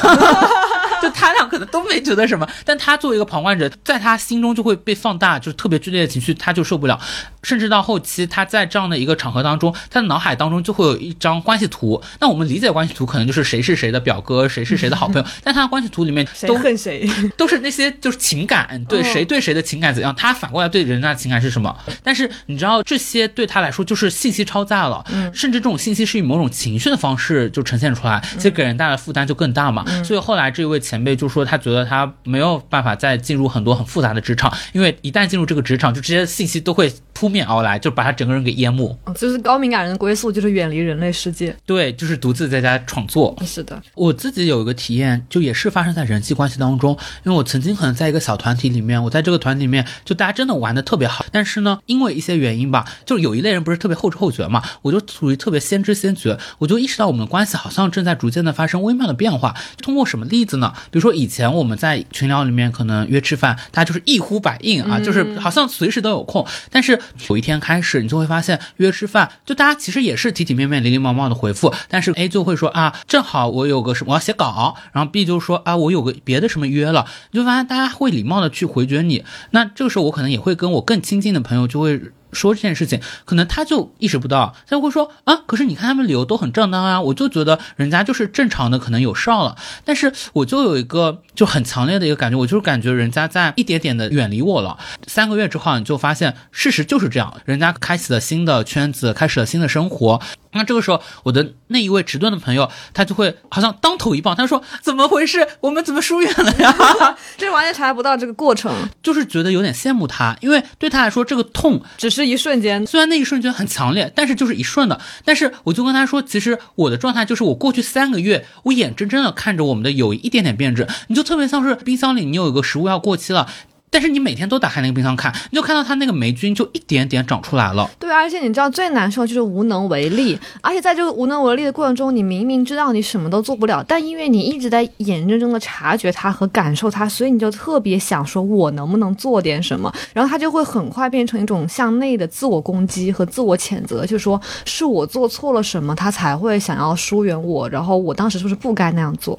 [1.02, 7.00] 就他俩可能都没觉得什么，但他作为一个旁观者，在他心中就会被放大，就是特别剧烈的情绪，他就受不了。
[7.42, 12.02] 甚至到后期，他在这样的一个场合当中，他的脑海当中就会有一张关系图。
[12.20, 15.26] 那我们理解关系图，可能就是谁是谁的表哥，谁是谁的好朋友。
[15.42, 21.74] 但他的关系图里面都恨谁，都是那些就是情感，对谁对谁的情感怎样，他反过来对人家的情感是什么？
[22.04, 25.02] 但是你知道，这些对他来说就是信息超载了，
[25.34, 29.86] 甚至这种信息是以某种情绪的方式就呈现出来，其实给人带来负担就更大嘛。
[30.04, 30.78] 所以后来这位。
[30.90, 38.98] 前辈就说，他觉得他没有办法再进入很多很复杂的职场，因为一旦进入这个职场，就这些信息都会扑面而来，就把他整个人给淹没。
[39.16, 41.56] 就是高敏感人的归宿，就是远离人类世界。
[41.64, 43.38] 对，就是独自在家创作。
[43.46, 46.98] 是的，我自己有一个体验，就也是发生在人际关系当中。
[47.24, 59.56] 因为我曾经可能在一个小团体里面，我在这个团体里面，就大家真的玩的特别好，但是呢，因为一些原因吧，就有一类人不是特别后知后觉嘛，我就属于特别先知先觉，我就意识到我们的关系好像正在逐渐的发生微妙的变化。
[59.84, 60.74] 通过什么例子呢？
[60.92, 66.46] 比如说以前我们在群聊里面可能约吃饭，大家就是一呼百应啊，就是好像随时都有空。
[66.72, 71.74] 但是有一天开始，你就会发现约吃饭，就大家其实也是体体面面、礼礼貌貌的回复。
[71.88, 79.24] 但是 A 就会说啊，正好我有个什么我要写稿，然后 B 就说啊，我有个别的什么约了，你就发现大家会礼貌的去回绝你。
[79.52, 82.02] 那这个时候我可能也会跟我更亲近的朋友就会。
[82.32, 94.78] 说这件事情，可能他就意识不到，他就会说啊，可是你看他们理由都很正当啊，我就觉得人家就是正常的，可能有事了，但是我就有一个就很强烈的一个感觉，我就是感觉人家在一点点的远离我了。
[95.08, 100.22] 三个月之后，你就发现事实就是这样，人家开启了新的圈子，开始了新的生活。
[100.52, 105.48] 那这个时候，我的那一位迟钝的朋友，他就会好像当头一棒，他说怎么回事？
[105.62, 106.76] 我们怎么疏远了呀？
[107.38, 112.30] 这完全察觉不到这个过程，就是觉得有点羡慕他，因为对他来说，这个痛只是。
[112.30, 115.00] 一瞬间，虽然那一瞬间很强烈，但是就是一瞬的。
[115.26, 120.88] 但是我就跟他说，其实我的状态就是，我过去三个月，我眼睁睁的看着我们的友谊一点点变质。
[121.08, 123.48] 你就特别像是冰箱里，你有一个食物要过期了。
[123.92, 127.90] 但是你每天都打开那个冰箱看，你就看到它那个霉菌就一点点长出来了。
[128.00, 139.92] 对，而且你知道最难受就是无能为力，而且在这个无能为力的过程中，你明明知道你什么都做不了，但因为你一直在眼睁睁的察觉它和感受它，所以你就特别想说，我能不能做点什么？
[140.14, 149.38] 然后它就会很快变成一种向内的自我攻击和自我谴责，就说是我做错了什么，他才会想要疏远我，然后我当时是不是不该那样做？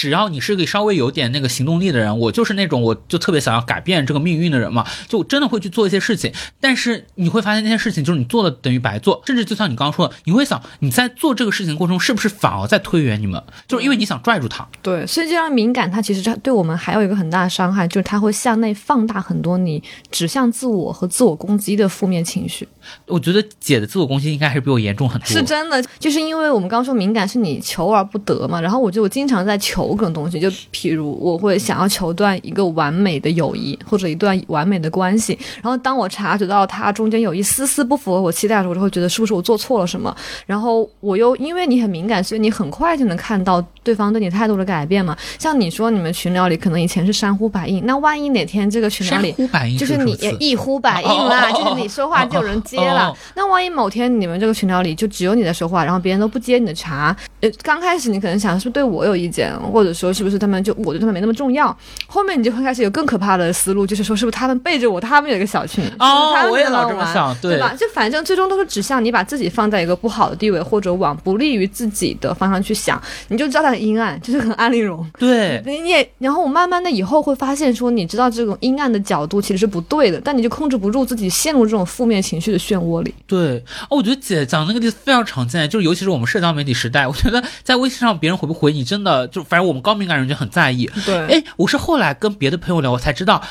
[0.00, 6.32] 只要你是个稍微有点那个行动力的人，我就是那种我就特别想要改变这个命运的人嘛，就真的会去做一些事情。
[6.58, 14.66] 但是你会发现那些事情就是你做了等于白做，甚至就像你刚刚说的，你会想你在做这个事情过程中是不是反而在推远你们，就是因为你想拽住他。
[14.80, 22.66] 对，所以这样敏感，它其实它对我们还有一个很大的伤害，就是它会向内放大很多你指向自我和自我攻击的负面情绪。
[23.04, 25.26] 我觉得姐的自我攻击应该还是比我严重很多。
[25.26, 40.14] 是真的，就是因为我们刚刚说敏感是你求而不得嘛，然后我就经常在求各种东西，就譬如我会想要求断一个完美的友谊或者一段完美的关系，然后当我察觉到它中间有一丝丝不符合我期待的时候，我就会觉得是不是我做错了什么，
[40.46, 45.16] 然后我又因为你很敏感，所以你很快就能看到对方对你态度的改变嘛。
[45.38, 49.32] 像你说你们群聊里可能以前是山呼百应，那万一哪天这个群聊里
[49.76, 53.16] 就是你一呼百应啦，就是你说话就有人接了。
[53.34, 67.74] 那万一某天你们这个群聊里就只有你在说话，然后别人都不接你的茬，呃，刚开始你可能想是不是对我有意见，或者说是不是他们就我对他们没那么重要，后面你就会开始有更可怕的思路，就是说是不是他们背着我，他们有一个小群，哦我也老玩这么想对对吧？
[67.78, 75.06] 就反正最终都是指向你把自己放在一个不好的地位，或者往不利于自己的方向去想，你就知道它很阴暗，就是很安利容。
[75.18, 83.14] 对， 你也，然后我慢慢的以后会发现说，你知道这种阴暗的角度其实是不对的，但你就控制不住自己陷入这种负面情绪的漩涡里。
[83.26, 83.58] 对，
[83.88, 90.90] 哦，我觉得姐讲那个例子非常常见，就是尤其是我们社交媒体时代，我觉得在微信上别人回不回你，真的就反正我们高敏感人就很在意。
[91.04, 93.42] 对哎，我是后来跟别的朋友聊，我才知道，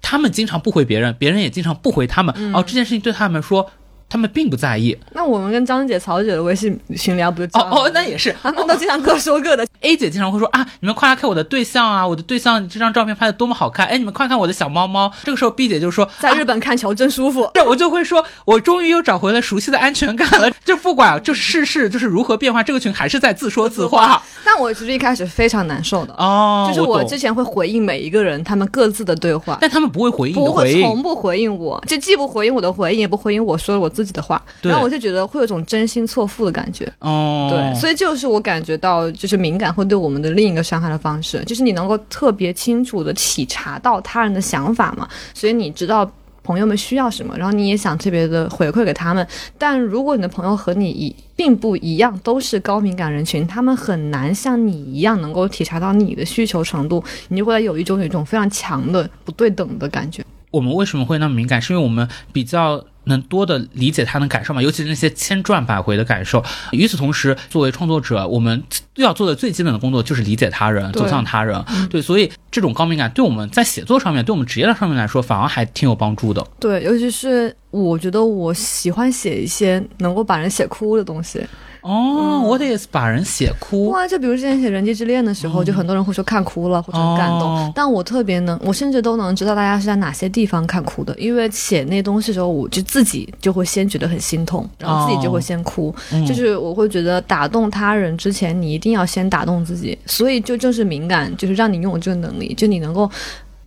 [0.00, 2.34] 他们经常不回别人，别人也经常不回他们。
[2.38, 3.70] 嗯哦，这件事情对他们来说，
[4.12, 4.94] 他们并不在意。
[5.12, 8.36] 那我们跟张姐、曹姐的微信群聊不就哦哦，那也是。
[8.42, 9.66] 他们都经常各说各的。
[9.80, 15.10] A 姐经常会说啊，你们快来看我的对象啊，我的对象这张照片拍的多么好看，哎，你们快看我的小猫猫。
[15.24, 17.50] 这个时候 B 姐就说，在日本看球真舒服。
[17.54, 20.50] 这我就会说，我终于又找回了熟悉的安全感了。
[20.62, 24.22] 就不管就是世事就是如何变化，这个群还是在自说自话。
[24.44, 29.56] 但我其实一开始非常难受的，哦，就是我之前会回应每一个人他们各自的对话。
[29.60, 30.52] 但他们不会回应你不。
[30.52, 36.90] 会从不回应我，就既不回应我的回应，也不回应我说了我自己的话，然后我就觉得会有种真心错付的感觉。
[36.98, 46.10] 哦，对，所以就是我感觉到，就是敏感会对我们的另一个伤害的方式，就是你能够特别清楚的体察到他人的想法嘛，所以你知道。
[46.44, 49.24] 朋友们需要什么，然后你也想特别的回馈给他们。
[49.56, 60.20] 但如果你的朋友和你一并不一样，都是高敏感人群，他们很难像你一样能够体察到你的需求程度，你就会有一种有一种非常强的不对等的感觉。
[60.50, 61.62] 我们为什么会那么敏感？
[61.62, 66.42] 是因为我们比较能多的理解他的感受嘛，尤其是那些千转百回的感受。
[66.70, 68.62] 与此同时，作为创作者，我们
[68.96, 71.62] 要做的最基本的工作就是理解他人，走向他人。
[71.90, 76.46] 对，所以这种高敏感对我们在写作上面，对我们职业的上面来说，反而还挺有帮助的。
[76.60, 81.40] 对，尤其是我觉得我喜欢写一些能够把人写哭的东西。
[81.82, 83.88] 哦，我得把人写哭。
[83.88, 87.72] 哇，就比如之前写《人际之恋》的时候，就很多人会说看哭了或者很感动，哦。
[87.74, 96.24] 但我特别能，我甚至都能知道大家是在哪些地方看哭的，因为写那东西的时候，我就自己就会先觉得很心痛，然后自己就会先哭，嗯。
[96.24, 103.10] 就是我会觉得打动他人之前，你一定要先打动自己，所以就正是敏感，就是让你拥有这个能力，就你能够。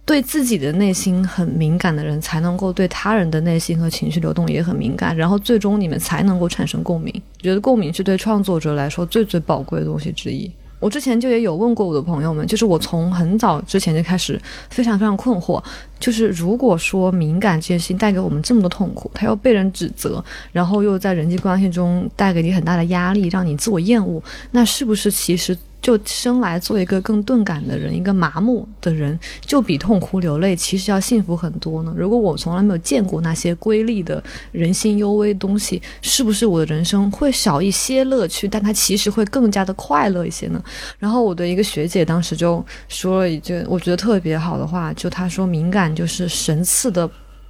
[0.05, 7.11] 对自己的内心很敏感的人，才能够对他人的内心和情绪流动也很敏感，然后最终你们才能够产生共鸣。
[7.39, 10.49] 我觉得共鸣是对创作者来说最最宝贵的东西之一。
[10.77, 14.39] 我之前就也有问过我的朋友们，就是我从很早之前就开始
[14.69, 15.63] 非常非常困惑，
[15.99, 31.93] 就是如果说敏感这件事情带给我们这么多痛苦，它又被人指责，然后又在人际关系中带给你很大的压力，让你自我厌恶，那是不是其实就生来做一个更钝感的人，一个麻木的人，就比痛哭流泪其实要幸福很多呢？
[31.95, 40.59] 如果我从来没有见过那些瑰丽的人心幽微东西，是不是我的人生会少一些乐趣，但它其实会更加的快乐一些呢？
[40.97, 47.07] 然后我的一个学姐当时就说了一句我觉得特别好的话，就她说敏感就是神赐的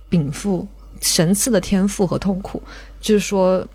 [0.10, 0.68] 禀赋，
[1.00, 2.62] 神赐的天赋和痛苦，
[3.00, 3.66] 就是说。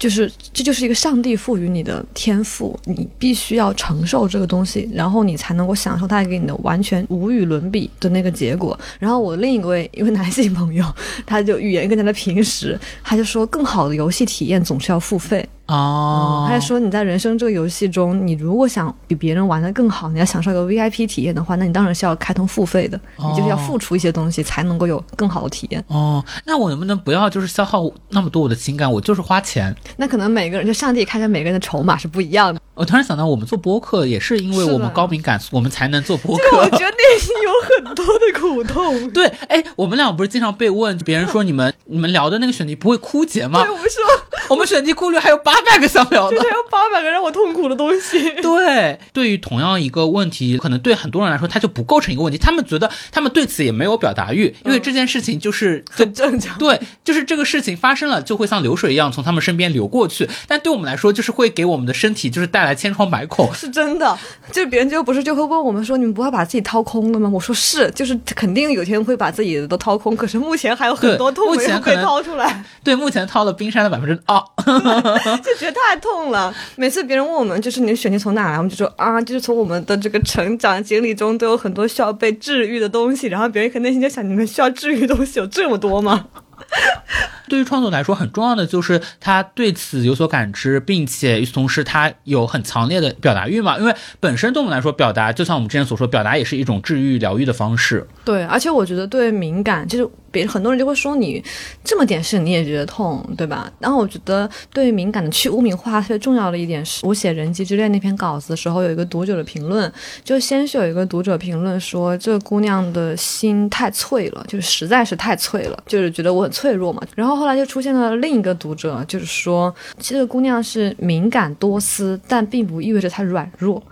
[0.00, 8.76] 就是这就是一个上帝赋予你的天赋，你必须要承受这个东西，然后你才能够享受它给你的完全无与伦比的那个结果。
[8.98, 10.82] 然后我另一位一位男性朋友，
[11.26, 15.46] 他就语言更加的平实，他就说更好的游戏体验总是要付费。
[15.66, 25.84] 哦，他就说你在人生这个游戏中，你如果想比别人玩的更好，你要享受一个 VIP 体验的话，那你当然是要开通付费的，你就是要付出一些东西才能够有更好的体验。
[25.86, 29.72] 哦，那我能不能不要就是消耗那么多我的情感，我就是花钱？
[29.96, 32.60] 那可能每个人就上帝看着每个人的筹码是不一样的。
[32.74, 36.64] 我突然想到，我们做播客也是因为我们高敏感， 我们才能做播这个我。
[36.70, 37.50] 觉得内心有
[37.84, 39.10] 很多的苦痛。
[39.12, 43.62] 对，哎，我们俩不是经常被问，别人说你们 你们聊的那个选题不会枯竭吗？
[43.62, 44.02] 对，我们说
[44.48, 46.42] 我们选题库里还有八百个想聊的就。
[46.42, 48.30] 是有八百个让我痛苦的东西。
[48.40, 52.38] 对，对于同样一个问题，可能对很多人来说，它就不构成一个问题。
[52.38, 56.56] 他们觉得他们对此也没有表达欲，因为这件事情就是就很正常。
[56.58, 60.28] 对，就是这个事情发生了，就会像流水一样从他们身边流过去。
[60.46, 63.52] 但对我们来说，就是会给我们的身体就是带来千疮百孔。
[63.54, 64.18] 是真的，
[64.52, 67.30] 就别人就不是就会问我们说，你们不会把自己掏空了吗？
[67.32, 74.40] 我说是，就是肯定有天会把自己的都掏空，可是目前还有很多痛没有被掏出来， 对，目前掏了冰山的百分之二。
[75.42, 76.54] 就觉得太痛了。
[76.76, 83.26] 每次别人问我们，就是你的血气从哪来，我们就说啊，就是从我们的这个成长经历中都有很多需要被治愈的东西。
[83.28, 86.26] 然后别人可能内心就想，你们需要治愈的东西有这么多吗？
[87.48, 93.76] 对于创作来说，很重要的就是他对此有所感知，并且与此同时，他有很强烈的表达欲嘛。
[93.76, 98.06] 因为本身对我们来说，表达就像我们之前所说，表达也是一种治愈、疗愈的方式。
[98.24, 101.42] 对，而且我觉得对敏感，就是别很多人就会说你
[101.82, 103.70] 这么点事你也觉得痛，对吧？
[103.78, 117.02] 然后我觉得对于敏感的去污名化特别重要的一点是，我写《人机之恋》那篇稿子的时候，有一个读者的评论，就先是有一个读者评论说这姑娘的心太脆了，就是实在是太脆了，就是觉得我很脆弱嘛。
[117.14, 123.82] 然后后来就出现了另一个读者，就是说这个姑娘是敏感多思，但并不意味着她软弱。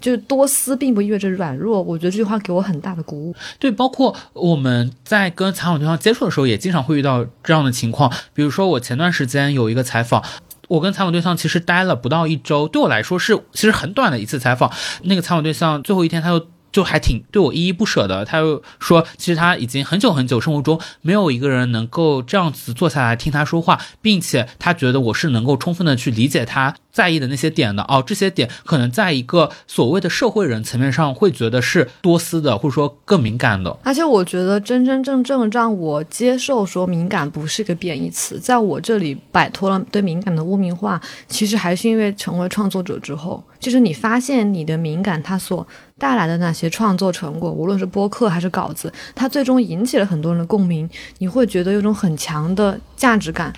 [0.00, 1.82] 就是多思并不意味着软弱。
[1.82, 3.34] 我觉得这句话给我很大的鼓舞。
[3.58, 8.12] 对，包括我们在跟采访对象接触的时候，也经常会遇到这样的情况。
[8.34, 10.22] 比如说，我前段时间有一个采访。
[10.68, 14.70] 我跟采访对象其实待了不到一周，对我来说是其实很短的一次采访。
[15.02, 27.82] 那个采访对象最后一天他又就还挺对我依依不舍的，他又说，其实他已经很久很久生活中没有一个人能够这样子坐下来听他说话，并且他觉得我是能够充分的去理解他在意的那些点的。
[27.84, 33.76] 哦，这些点可能在一个所谓的社会人层面上会觉得是多思的，或者说更敏感的。
[33.82, 45.64] 而且我觉得真真正正让我接受说敏感不是一个贬义词，在我这里摆脱了对敏感的污名化，其实还是因为成为创作者之后，就是你发现你的敏感它所
[45.98, 50.88] 带来的那些创作成果，无论是播客还是稿子，它最终引起了很多人的共鸣，
[51.18, 53.52] 你会觉得有种很强的价值感。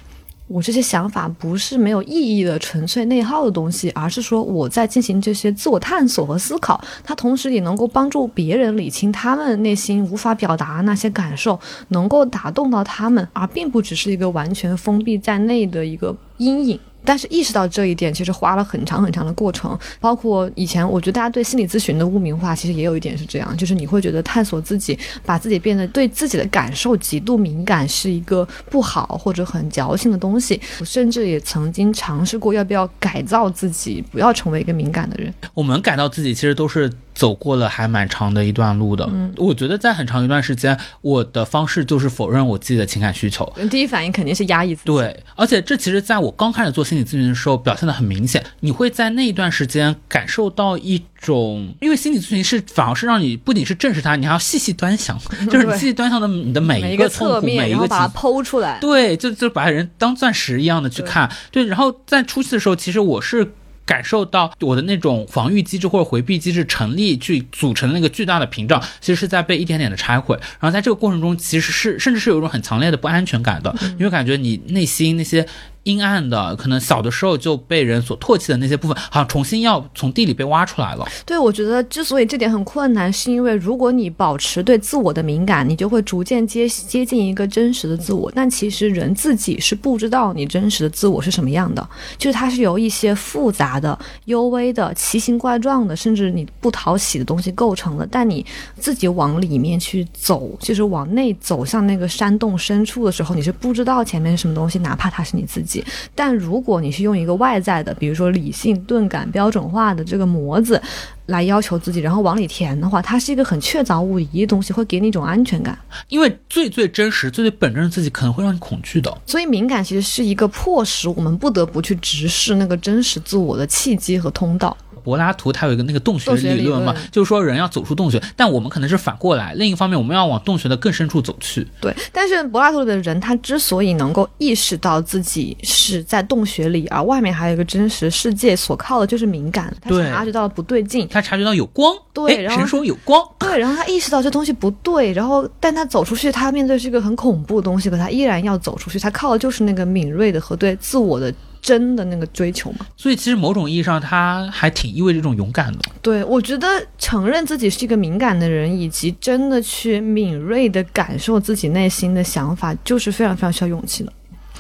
[0.49, 16.79] 我这些想法不是没有意义的纯粹内耗的东西，而是说我在进行这些自我探索和思考，它同时也能够帮助别人理清他们内心无法表达那些感受，能够打动到他们，而并不只是一个完全封闭在内的一个阴影。
[17.05, 19.79] 但是意识到这一点，其实花了很长很长的过程。
[20.01, 30.61] 包括以前，我觉得大家对心理咨询的污名化，其实也有一点是这样，就是你会觉得探索自己，把自己变得对自己的感受极度敏感，是一个不好或者很矫情的东西。
[30.81, 35.33] 我甚至也曾经尝试过，要不要改造自己，不要成为一个敏感的人。
[35.55, 39.09] 我们改造自己其实都是走过了还蛮长的一段路的。
[39.11, 43.51] 嗯我觉得在很长一段时间，我的方式就是否认我自己的情感需求。
[43.71, 44.87] 第一反应肯定是压抑自己。
[44.87, 48.45] 对，而且这其实在我刚开始做心理咨询的时候表现的很明显。
[48.61, 55.19] 你会在那一段时间感受到一种，因为心理咨询是反而是让你不仅是正视它，你还要细细端详，
[55.51, 58.79] 就是你细细端详的你的每每一个痛苦，侧面，每一个把它疾剖出来。
[58.81, 63.53] 对，就就把人当钻石一样的去看，对，然后在初期的时候，其实我是。
[63.93, 70.35] 感受到我的那种防御机制或者回避机制成立，去组成那个巨大的屏障，其实是在被一点点的拆毁。
[70.59, 75.47] 然后在这个过程中，其实是甚至是有一种很强烈的不安全感的，因为感觉你内心那些
[75.85, 81.05] 阴暗的，可能小的时候就被人所唾弃的那些部分，好像重新要从地里被挖出来了。
[81.27, 88.31] 对，我觉得之所以这点很困难，是因为如果你保持对自我的敏感，你就会逐渐接接近一个真实的自我。
[88.35, 98.07] 但其实人自己是不知道你真实的自我是什么样的，就是它是由一些复杂的、幽微的、奇形怪状的，甚至你不讨喜的东西构成的。
[98.09, 98.47] 但你
[98.79, 105.72] 自己往里面去走，就是往内走向那个山洞深处的时候，你是不知道前面是什么东西，哪怕它是你自己。
[106.15, 110.83] 但如果你是用一个外在的，比如说理性、钝感、标准化的这个模子
[111.27, 115.79] 来要求自己，然后往里填的话，它是一个很确凿无疑的东西，会给你一种安全感。
[116.09, 119.17] 因为最最真实、最最本真的自己可能会让你恐惧的。
[119.25, 124.77] 所以敏感其实是一个迫使我们不得不去直视那个真实自我的契机和通道。
[125.03, 131.67] 柏拉图他有一个那个洞穴理理论嘛，论就是说人要走出洞穴，但我们可能是反过来，另一方面我们要往洞穴的更深处走去。
[131.81, 139.75] 对，但是柏拉图里的人，他之所以能够意识到自己是在洞穴里，而外面还有一个真实世界，所靠的就是敏感。
[139.81, 151.33] 他察觉到了不对劲，他察觉到有光，哎对然后神说有光，对，然后他意识到这东西不对，然后但他走出去，他面对是一个很恐怖的东西，可他依然要走出去，他靠的就是那个敏锐的和对自我的
[151.63, 152.85] 真的那个追求嘛。
[152.97, 155.79] 所以其实某种意义上，他还挺意味着一种勇敢的。
[156.03, 156.67] 对，我觉得
[156.99, 164.13] 承认自己是一个敏感的人，以及真的去敏锐的感受自己内心的想法，就是非常非常需要勇气的。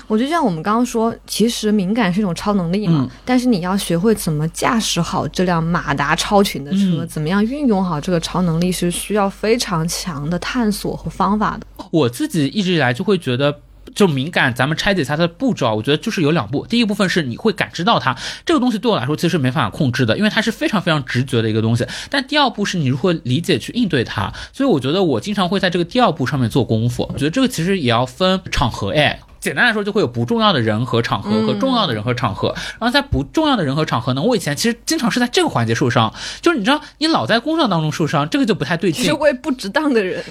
[0.06, 11.66] 我我觉得像我们刚刚说，其实敏感是一种超能力嘛，嗯但是你要学会怎么驾驶好这辆马达超群的车，嗯怎么样运用好这个超能力，是需要非常强的探索和方法的。
[11.90, 13.58] 我自己一直以来就会觉得。
[13.94, 16.66] 就敏感，咱们拆解一下它的步骤啊，我觉得就是有两步。
[16.66, 21.86] 第一部分是你会感知到它，这个东西对我来说其实没办法控制的，因为它是非常非常直觉的一个东西。
[22.10, 27.08] 但第二步是你如何理解去应对它，所以我觉得我经常会在这个第二步上面做功夫。
[27.12, 29.20] 我觉得这个其实也要分场合，哎。
[29.42, 32.54] 简单来说，就会有不重要的人和场合和重要的人和场合。
[32.78, 39.12] 然后在不重要的人和场合呢，我以前其实经常是在这个环节受伤，就是你知道，你老在工作当中受伤，这个就不太对劲。
[39.18, 40.24] 为不值当的人，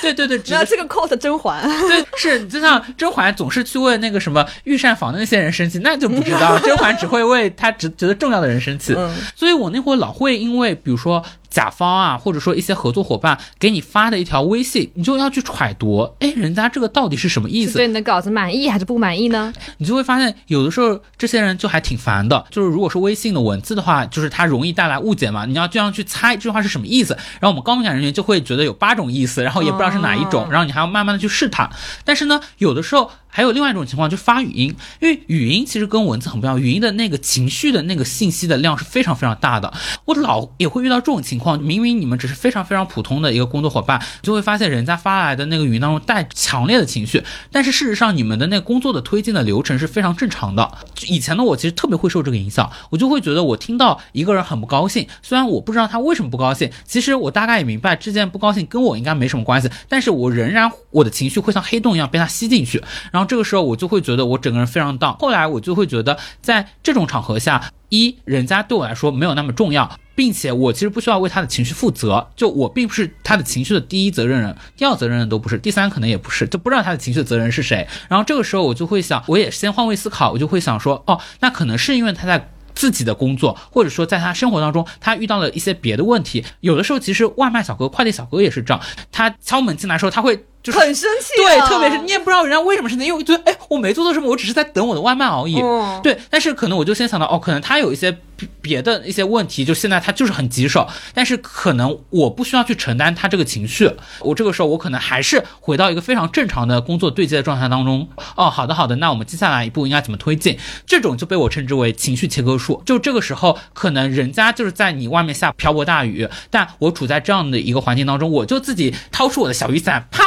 [0.00, 8.94] 对 对对，那这个 quote 甄嬛，对，是就像甄嬛总是去为那个什么御膳房的那些人生气，那就不值当甄嬛只会为她只觉得重要的人生气。
[8.96, 17.74] 嗯所以我那会儿老会因为比如说甲方啊，或者说一些合作伙伴给你发的一条微信，你就要去揣度，哎，人家这个到底是什么意思？
[17.74, 19.52] 对你的稿子满意还是不满意呢？
[19.78, 22.44] 你就会发现，有的时候这些人就还挺烦的。
[22.50, 27.14] 就是如果是微信的文字的话，就是它容易带来误解嘛，你要这样去猜这句话是什么意思。
[27.40, 31.68] 然后我们高敏感人员就会觉得有八种意思，然后也不知道是哪一种，哦然后你还要慢慢的去试探。
[32.04, 39.72] 但是呢，有的时候还有另外一种情况，就发语音，因为语音其实跟文字很不一样，语音的那个情绪的那个信息的量是非常非常大的。
[40.04, 47.22] 我老也会遇到这种情况，明明你们只是非常非常普通的一个工作伙伴，就会发现人家发来的那个语音当中带强烈的情绪，
[47.52, 50.70] 但是事实上你们的那个工作的推进的流程是非常正常的。
[51.06, 65.14] 以前的我其实特别会受这个影响，我就会觉得我听到一个人很不高兴，虽然我不知道他为什么不高兴，其实我大概也明白这件不高兴跟我应该没什么关系，但是我仍然我的情绪会像黑洞一样被他吸进去，然后然后这个时候我就会觉得我整个人非常荡。
[65.18, 69.90] 后来我就会觉得在这种场合下，一人家对我来说没有那么重要。
[70.14, 77.86] 并且我其实不需要为他的情绪负责，就我并不是他的情绪的第一责任人，第二责任人都不是，第三可能也不是，就不知道他的情绪的责任是谁。
[78.08, 82.50] 然后这个时候我就会想，我也先换位思考，我就会想说，哦，那可能是因为他在。
[82.72, 86.42] 自己的工作，或者说在他生活当中，他遇到了一些别的问题。
[86.60, 95.60] 有的时候，其实外卖小哥、快递小哥也是这样，他敲门进来的时候，他会就是很生气对，啊特别是你也不知道人家为什么生气，因为我觉得，哎，我没做错什么，我只是在等我的外卖而已。
[95.60, 103.90] 嗯对，但是可能我就先想到，哦，可能他有一些别别的一些问题，就现在他就是很棘手，但是可能我不需要去承担他这个情绪，
[104.20, 108.06] 我这个时候我可能还是回到一个非常正常的工作对接的状态当中。
[108.36, 110.58] 哦，好的好的，那我们接下来一步应该怎么推进？
[110.86, 112.82] 这种就被我称之为情绪切割术。
[112.84, 120.24] 就这个时候，可能人家就是在你外面下瓢泼大雨，但我处在这样的一个环境当中，我就自己掏出我的小雨伞，啪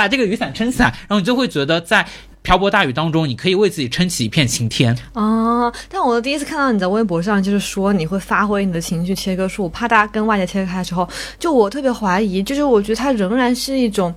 [0.00, 2.06] 把这个雨伞撑起来，然后你就会觉得在。
[2.42, 4.96] 瓢泼大雨当中，你可以为自己撑起一片晴天。
[5.12, 5.70] 啊！
[5.90, 11.06] 但我第一次看到你在微博上，就是说你会发挥你的情绪切割术，怕大家跟外界切开的时候，
[11.38, 14.12] 就我特别怀疑，就是我觉得它仍然是一种。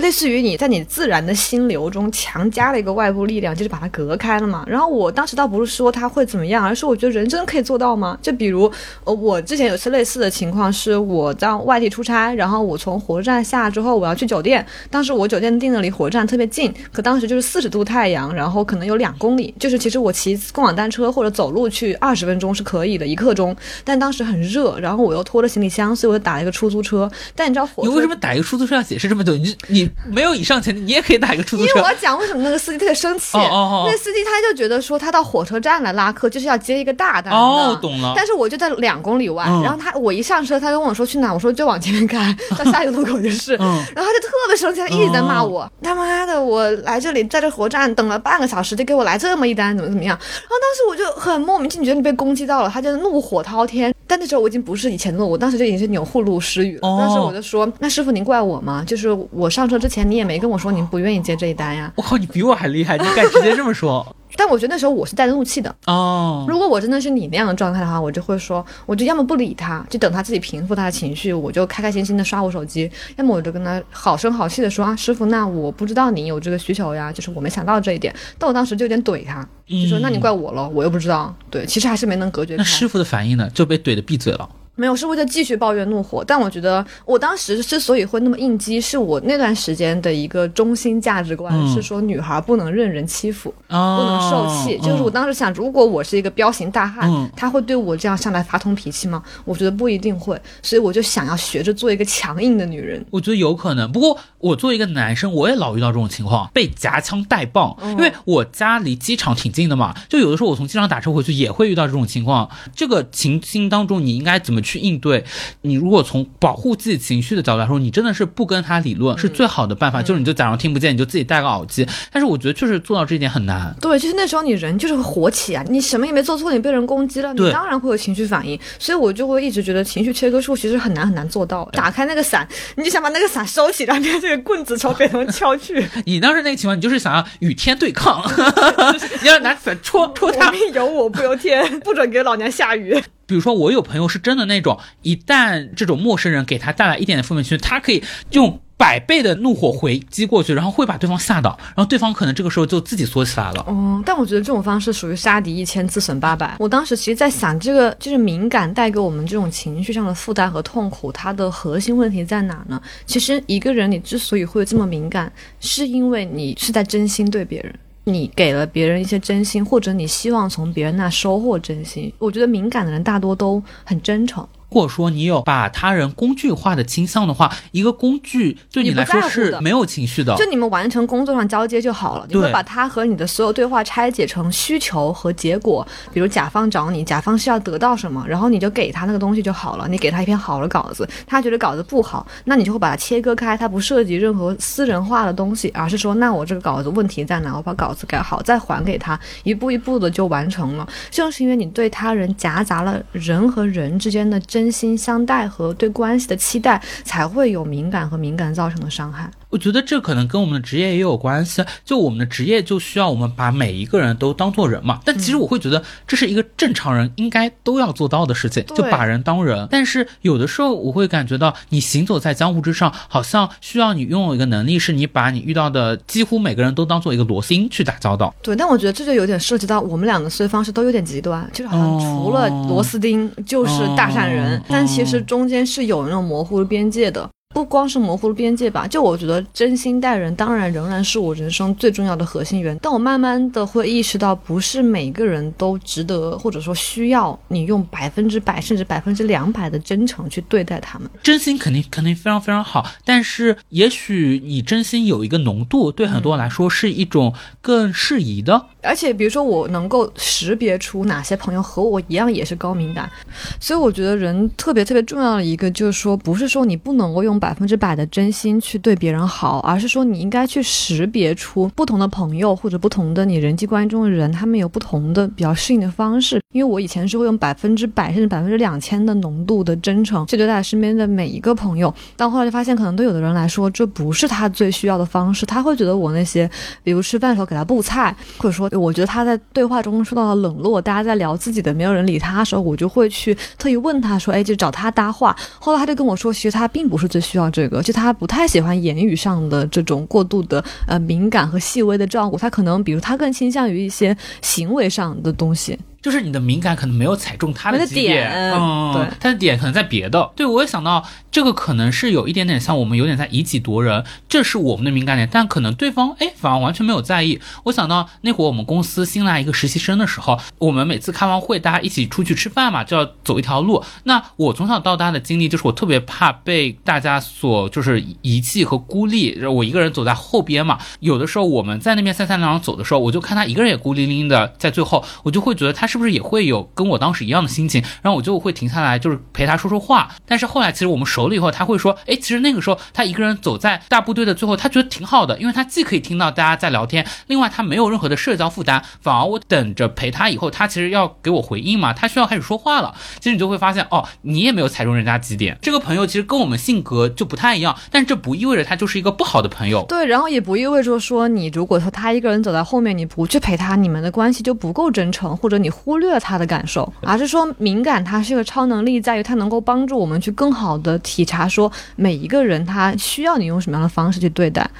[0.00, 4.64] 类似于你在你自然的心流中强加了一个外部力量，就是把它隔开了嘛。
[4.66, 8.18] 然后我当时倒不是说它会怎么样，而是我觉得人真可以做到吗？
[8.20, 8.70] 就比如，
[9.04, 14.64] 呃，我之前有次类似的情况，是我在外地出差，然后我从火车站下之后，我要去酒店。
[14.90, 23.54] 当时我酒店订的离火车站特别近，可当时就是四十度太阳，然后可能有两公里，就是其实我骑共享单车或者走路去二十分钟是可以的，一刻钟。
[23.84, 27.10] 但当时很热，然后我又拖着行李箱，所以我就打了一个出租车。
[27.34, 29.36] 但你知道火你为什么打一个出租车要解释这么久？
[29.36, 31.86] 你你 没有以上前提，你也可以打一个出租车因为我。
[31.90, 50.16] 要讲为什么那个司机特别生气，哦哦哦那个司机他就觉得说他到火车站来拉客就是要接一个大单的哦懂了但是我就在两公里外，嗯然后他我一上车，他跟我说去哪，我说就往前面开， 到下一个路口就是，嗯然后他就特别生气，他一直在骂我，他妈的，我来这里在这火车站等了半个小时，就给我来这么一单，怎么怎么样？
[50.18, 53.94] 然后当时我就很莫名其妙觉得你被攻击到了，他就怒火滔天。
[54.10, 56.88] 但那时候我已经不是以前的我，我当时就已经是钮祜禄失语了。
[56.88, 58.82] 哦当时我就说：“那师傅您怪我吗？
[58.84, 61.92] 就是我上车之前你也没跟我说您不愿意接这一单呀。
[61.94, 64.04] 我靠，你比我还厉害，你敢直接这么说？”
[64.42, 65.74] 但我觉得那时候我是带着怒气的。
[65.86, 78.14] 哦，如果我真的是你那样的状态的话，我就会说，我就要么不理他，就等他自己平复他的情绪，我就开开心心的刷我手机；要么我就跟他好声好气的说啊，师傅，那我不知道你有这个需求呀，就是我没想到这一点。
[78.38, 81.34] 但我当时就有点怼他，就说嗯那你怪我了，我又不知道。
[81.50, 82.62] 对，其实还是没能隔绝开。
[82.62, 83.50] 那师傅的反应呢？
[83.52, 84.48] 就被怼的闭嘴了。
[84.80, 86.24] 没有，是为了继续抱怨怒火。
[86.26, 93.52] 但我觉得我当时之所以会那么应激，是我那段时间的一个中心价值观、嗯是说女孩不能任人欺负。
[93.68, 94.78] 哦，不能受气。
[94.78, 99.22] 就是我当时想，如果我是一个彪形大汉，嗯他会对我这样上来发通脾气吗？
[99.44, 103.04] 我觉得不一定会，所以我就想要学着做一个强硬的女人。
[103.10, 107.76] 我觉得有可能，不过我作为一个男生，我也老遇到这种情况，被夹枪带棒。
[107.82, 112.48] 因为我家离机场挺近的嘛，就有的时候我从机场打车回去也会遇到这种情况。
[112.74, 115.24] 这个情境当中，你应该怎么去应对。
[115.62, 121.86] 你如果从保护自己情绪的角度来说，你真的是不跟他理论是最好的办法，就是你就假装听不见，你就自己戴个耳机。
[122.12, 123.74] 但是我觉得确实做到这一点很难。
[123.80, 128.58] 对，就是那时候你人就是会火起啊，你什么也没做错，你被人攻击了，你当然会有情绪反应。
[128.78, 131.68] 所以我就会一直觉得情绪切割术其实很难很难做到。
[131.72, 132.46] 打开那个伞，
[132.76, 135.84] 你就想把那个伞收起，然后变这个棍子朝别人 敲去。
[136.04, 138.22] 你当时那个情况，你就是想要与天对抗，
[139.22, 140.50] 你要拿伞戳戳我他。
[140.50, 143.00] 命由我不由天，不准给老娘下雨。
[143.30, 148.02] 比如说，我有朋友是真的那种，一旦这种陌生人给他带来一点点负面情绪，他可以
[148.32, 153.64] 用百倍的怒火回击过去，然后会把对方吓到，然后对方可能这个时候就自己缩起来了。
[153.68, 156.56] 哦，但我觉得这种方式属于杀敌一千，自损八百。
[156.58, 162.82] 我当时其实在想，这个就是敏感带给我们这种情绪上的负担和痛苦，它的核心问题在哪呢？
[163.06, 167.72] 其实一个人你之所以会这么敏感，是因为你是在真心对别人。
[168.12, 172.12] 你给了别人一些真心，或者你希望从别人那收获真心。
[172.18, 174.46] 我觉得敏感的人大多都很真诚。
[174.70, 180.34] 或者说你有把他人工具化的倾向的话，一个工具对你来说是没有情绪的。
[180.36, 185.86] 就你们完成工作上交接就好了，你会把它和你的所有对话拆解成需求和结果。
[186.12, 189.88] 比如甲方找你，甲方是要得到什么，然后你就给他那个东西就好了。
[189.88, 197.56] 你给他一篇好的稿子，他觉得稿子不好，那你就会把它切割开，它不涉及任何私人化的东西，而是说，那我这个稿子问题在哪？
[197.56, 200.88] 我把稿子改好，再还给他，一步一步的就完成了。
[201.10, 209.30] 正是因为你对他人夹杂了人和人之间的真真心相待和对关系的期待，才会有敏感和敏感造成的伤害。
[209.50, 211.62] 我觉得这可能跟我们的职业也有关系。
[211.84, 215.00] 就我们的职业就需要我们把每一个人都当做人嘛。
[215.04, 219.66] 但其实我会觉得这是一个正常人应该都要做到的事情，对就把人当人。
[219.70, 228.34] 但是有的时候我会感觉到，你行走在江湖之上，好像需要你拥有一个能力，是你把你遇到的几乎每个人都当做一个螺丝钉去打交道。
[228.42, 237.28] 对，但我觉得这就有点涉及到我们两个思维方式都有点极端，就是好像除了螺丝钉就是大善人，哦但其实中间是有那种模糊的边界的。
[237.52, 242.78] 不光是模糊的边界吧，就我觉得真心待人，当然仍然是我人生最重要的核心原。
[242.80, 251.10] 但我慢慢的会意识到，不是每个人都值得，或者说需要你用百分之百甚至百分之两百的真诚去对待他们。
[251.24, 258.66] 真心肯定肯定非常非常好，但是也许你真心有一个浓度，对很多人来说是一种更适宜的。
[258.82, 263.10] 而且比如说我能够识别出哪些朋友和我一样也是高敏感，
[263.58, 276.40] 所以我觉得人特别特别重要的一个就是说，不是说你不能够用百分之百的真心去对别人好，而是说你应该去识别出不同的朋友或者不同的你人际关系中的人，他们有不同的比较适应的方式。
[276.52, 286.50] 因为我以前是会用百分之百甚至百分之两千的浓度的真诚去对待身边的每一个朋友，但后来就发现，可能对有的人来说，这不是他最需要的方式，他会觉得我那些，
[286.82, 295.36] 比如吃饭的时候给他布菜，或者说我觉得他在对话中受到了冷落，大家在聊自己的，没有人理他的时候，我就会去特意问他说，哎，就找他搭话。
[295.60, 305.78] 后来他就跟我说，其实他并不是最需要这个，就他不太喜欢言语上的这种过度的呃敏感和细微的照顾，他可能比如他更倾向于一些行为上的东西。
[306.02, 310.30] 就是你的敏感可能没有踩中他没得基点，嗯，对他的点可能在别的。
[310.34, 317.40] 对我也想到这个可能是有一点点像我们有点在以己度人，这是我们的敏感点，但可能对方哎反而完全没有在意。
[317.64, 323.84] 我想到那会儿我们公司新来一个实习生的时候，我们每次开完会，大家一起出去吃饭嘛，就要走一条路。
[324.04, 330.78] 那我从小到大的经历就是我特别怕被大家所就是遗弃和孤立，我一个人走在后边嘛。
[331.00, 340.08] 有的时候我们在那边三三两两走的时候，我就看他一个人也孤零零的在最后，我就会觉得他是不是也会有跟我当时一样的心情，然后我就会停下来，就是陪他说说话。
[340.24, 352.94] 但是后来其实我们熟了以后，他会说，哎，其实那个时候他一个人走在大部队的最后，他觉得挺好的，因为他既可以听到大家在聊天，另外他没有任何的社交负担，反而我等着陪他以后，他其实要给我回应嘛，他需要开始说话了。
[353.18, 355.58] 其实你就会发现，哦，你也没有踩中人家几点。
[355.60, 359.84] 这个朋友其实跟我们性格就不太一样，但这不意味着他就是一个不好的朋友。
[359.88, 374.70] 对，然后也不意味着说你如果说他一个人走在后面，你不去陪他，你们的关系就不够真诚，或者你忽略他的感受，而是说敏感它是一个超能力，在于它能够帮助我们去更好的体察说每一个人他需要你用什么样的方式去对待。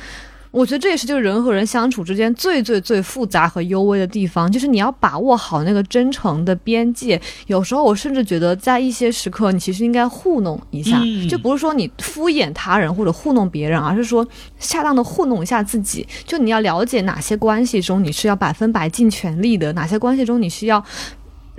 [0.51, 7.20] 我觉得这也是就是人和人相处之间最最最复杂和幽微的地方，就是你要把握好那个真诚的边界。
[7.46, 14.26] 有时候我甚至觉得，在一些时刻，你其实应该糊弄一下，嗯就不是说你敷衍他人或者糊弄别人，而是说
[14.59, 16.07] 恰当的糊弄一下自己。
[16.24, 20.84] 就你要了解哪些关系中你是要百分百尽全力的，哪些关系中你是要。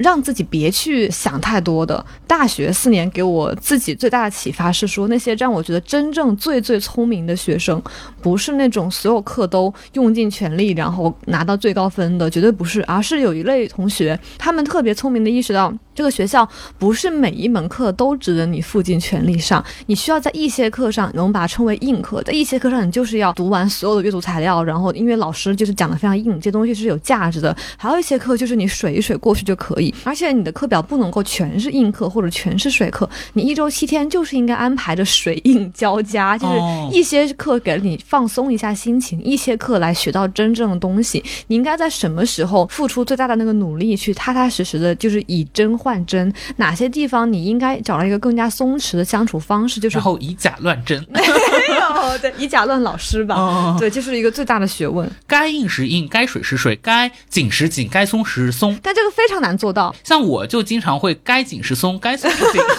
[0.02, 2.04] 让自己别去想太多的。
[2.28, 7.82] 大学四年给我自己最大的启发是说，那些让我觉得真正最最聪明的学生，
[8.22, 16.50] 不是那种所有课都用尽全力，然后拿到最高分的，绝对不是，而是有一类同学，他们特别聪明的意识到，这个学校
[16.80, 27.56] 不是每一门课都值得你付尽全力上，你需要在一些课上，我们把它称为硬课，在一些课上你就是要读完所有的阅读材料，然后因为老师就是讲的非常硬，这东西是有价值的。
[27.78, 41.24] 还有一些课就是你水一水过去就可以，而且你的课表不能够全是硬课或者全是水课，你一周七天就是应该安排着水硬交加，就是哦一些课给了你放松一下心情，一些课来学到真正的东西。
[41.46, 46.32] 你应该在什么时候付出最大的那个努力，去踏踏实实的，就是以真换真。
[46.58, 51.04] 哪些地方你应该找到一个更加松弛的相处方式，就是然后以假乱真，
[51.94, 53.36] 没 有对以假乱老师吧。
[53.36, 58.78] 哦对，这是一个最大的学问，该硬时硬，该水时水，该紧时紧，该松时松。
[58.82, 59.94] 但这个非常难做到。
[60.04, 62.62] 像我就经常会该紧时松，该松时紧。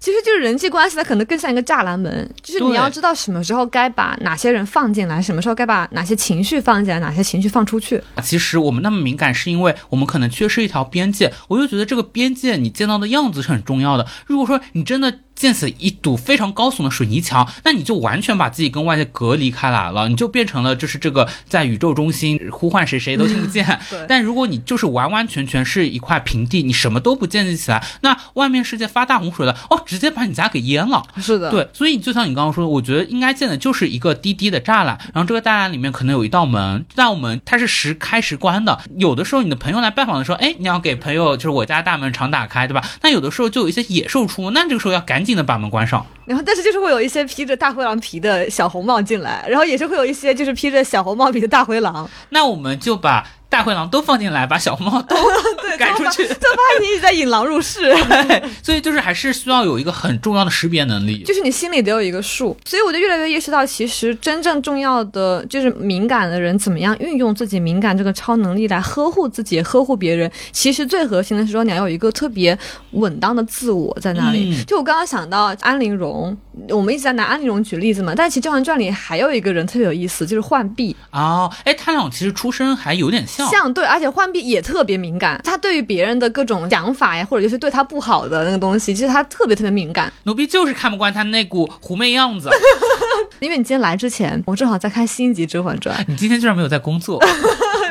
[0.00, 8.02] 其实就是人际关系，它可能更像一个栅栏门，就是你要知道什么时候该把哪些人放进来，什么时候该把哪些情绪放进来，哪些情绪放出去。
[8.22, 11.30] 其实我们那么敏感，是因为我们可能缺失一条边界。
[11.48, 14.06] 我就觉得这个边界，你见到的样子是很重要的。
[14.26, 23.64] 如果说你真的建起一堵非常高耸的水泥墙，那你就完全把自己跟外界隔离开来了，你就变成了就是这个在宇宙中心呼唤谁谁都听不见。
[23.88, 31.02] 对但如果你就是完完全全是一块平地，你什么都不建立起来，那外面世界发大洪水了，哦，直接把你家给淹了。
[31.16, 38.78] 是的，对，所以就像你刚刚说的，我觉得应该建的就是一个低低的栅栏，然后这个栅栏里面可能有一道门，道门它是时开时关的。
[38.98, 42.84] 有的时候你的朋友来拜访的时候，哎，你要给朋友就是我家大门常打开，对吧？
[43.00, 46.04] 那有的时候就有一些野兽出没，那这个时候要赶紧的把门关上。
[46.26, 55.16] 然后但是就是会有一些披着大灰狼皮的小红帽进来，然后也是会有一些就是披着小红帽皮的大灰狼，那我们就把大灰狼都放进来，把小红帽都
[55.76, 56.26] 赶出去。
[56.26, 57.94] 就发现你一直在引狼入室。
[58.62, 61.22] 所以就是还是需要有一个很重要的识别能力。
[61.24, 70.30] 就是你心里得有一个数，所以我就越来越意识到，其实真正重要的就是敏感的人怎么样运用自己敏感这个超能力来呵护自己、呵护别人。
[70.52, 72.56] 其实最核心的是说，你要有一个特别
[72.92, 74.54] 稳当的自我在那里。
[74.54, 76.36] 嗯就我刚刚想到安陵容，
[76.68, 80.94] 我们一直在拿安陵容举例子嘛，但其实《甄嬛传》里还有一个人特别有意思，就是浣碧。
[81.10, 83.48] 哦，哎，他俩其实出身还有点像。
[83.48, 90.12] 像对，而且浣碧也特别敏感，他对于别人的各种想法呀，或者就是对他不好的那个东西，其实他特别特别敏感。
[90.24, 92.50] 奴婢就是看不惯他那股狐媚样子。
[93.40, 97.18] 因为你今天来之前，我正好在看新一集《甄嬛传》，你今天居然没有在工作。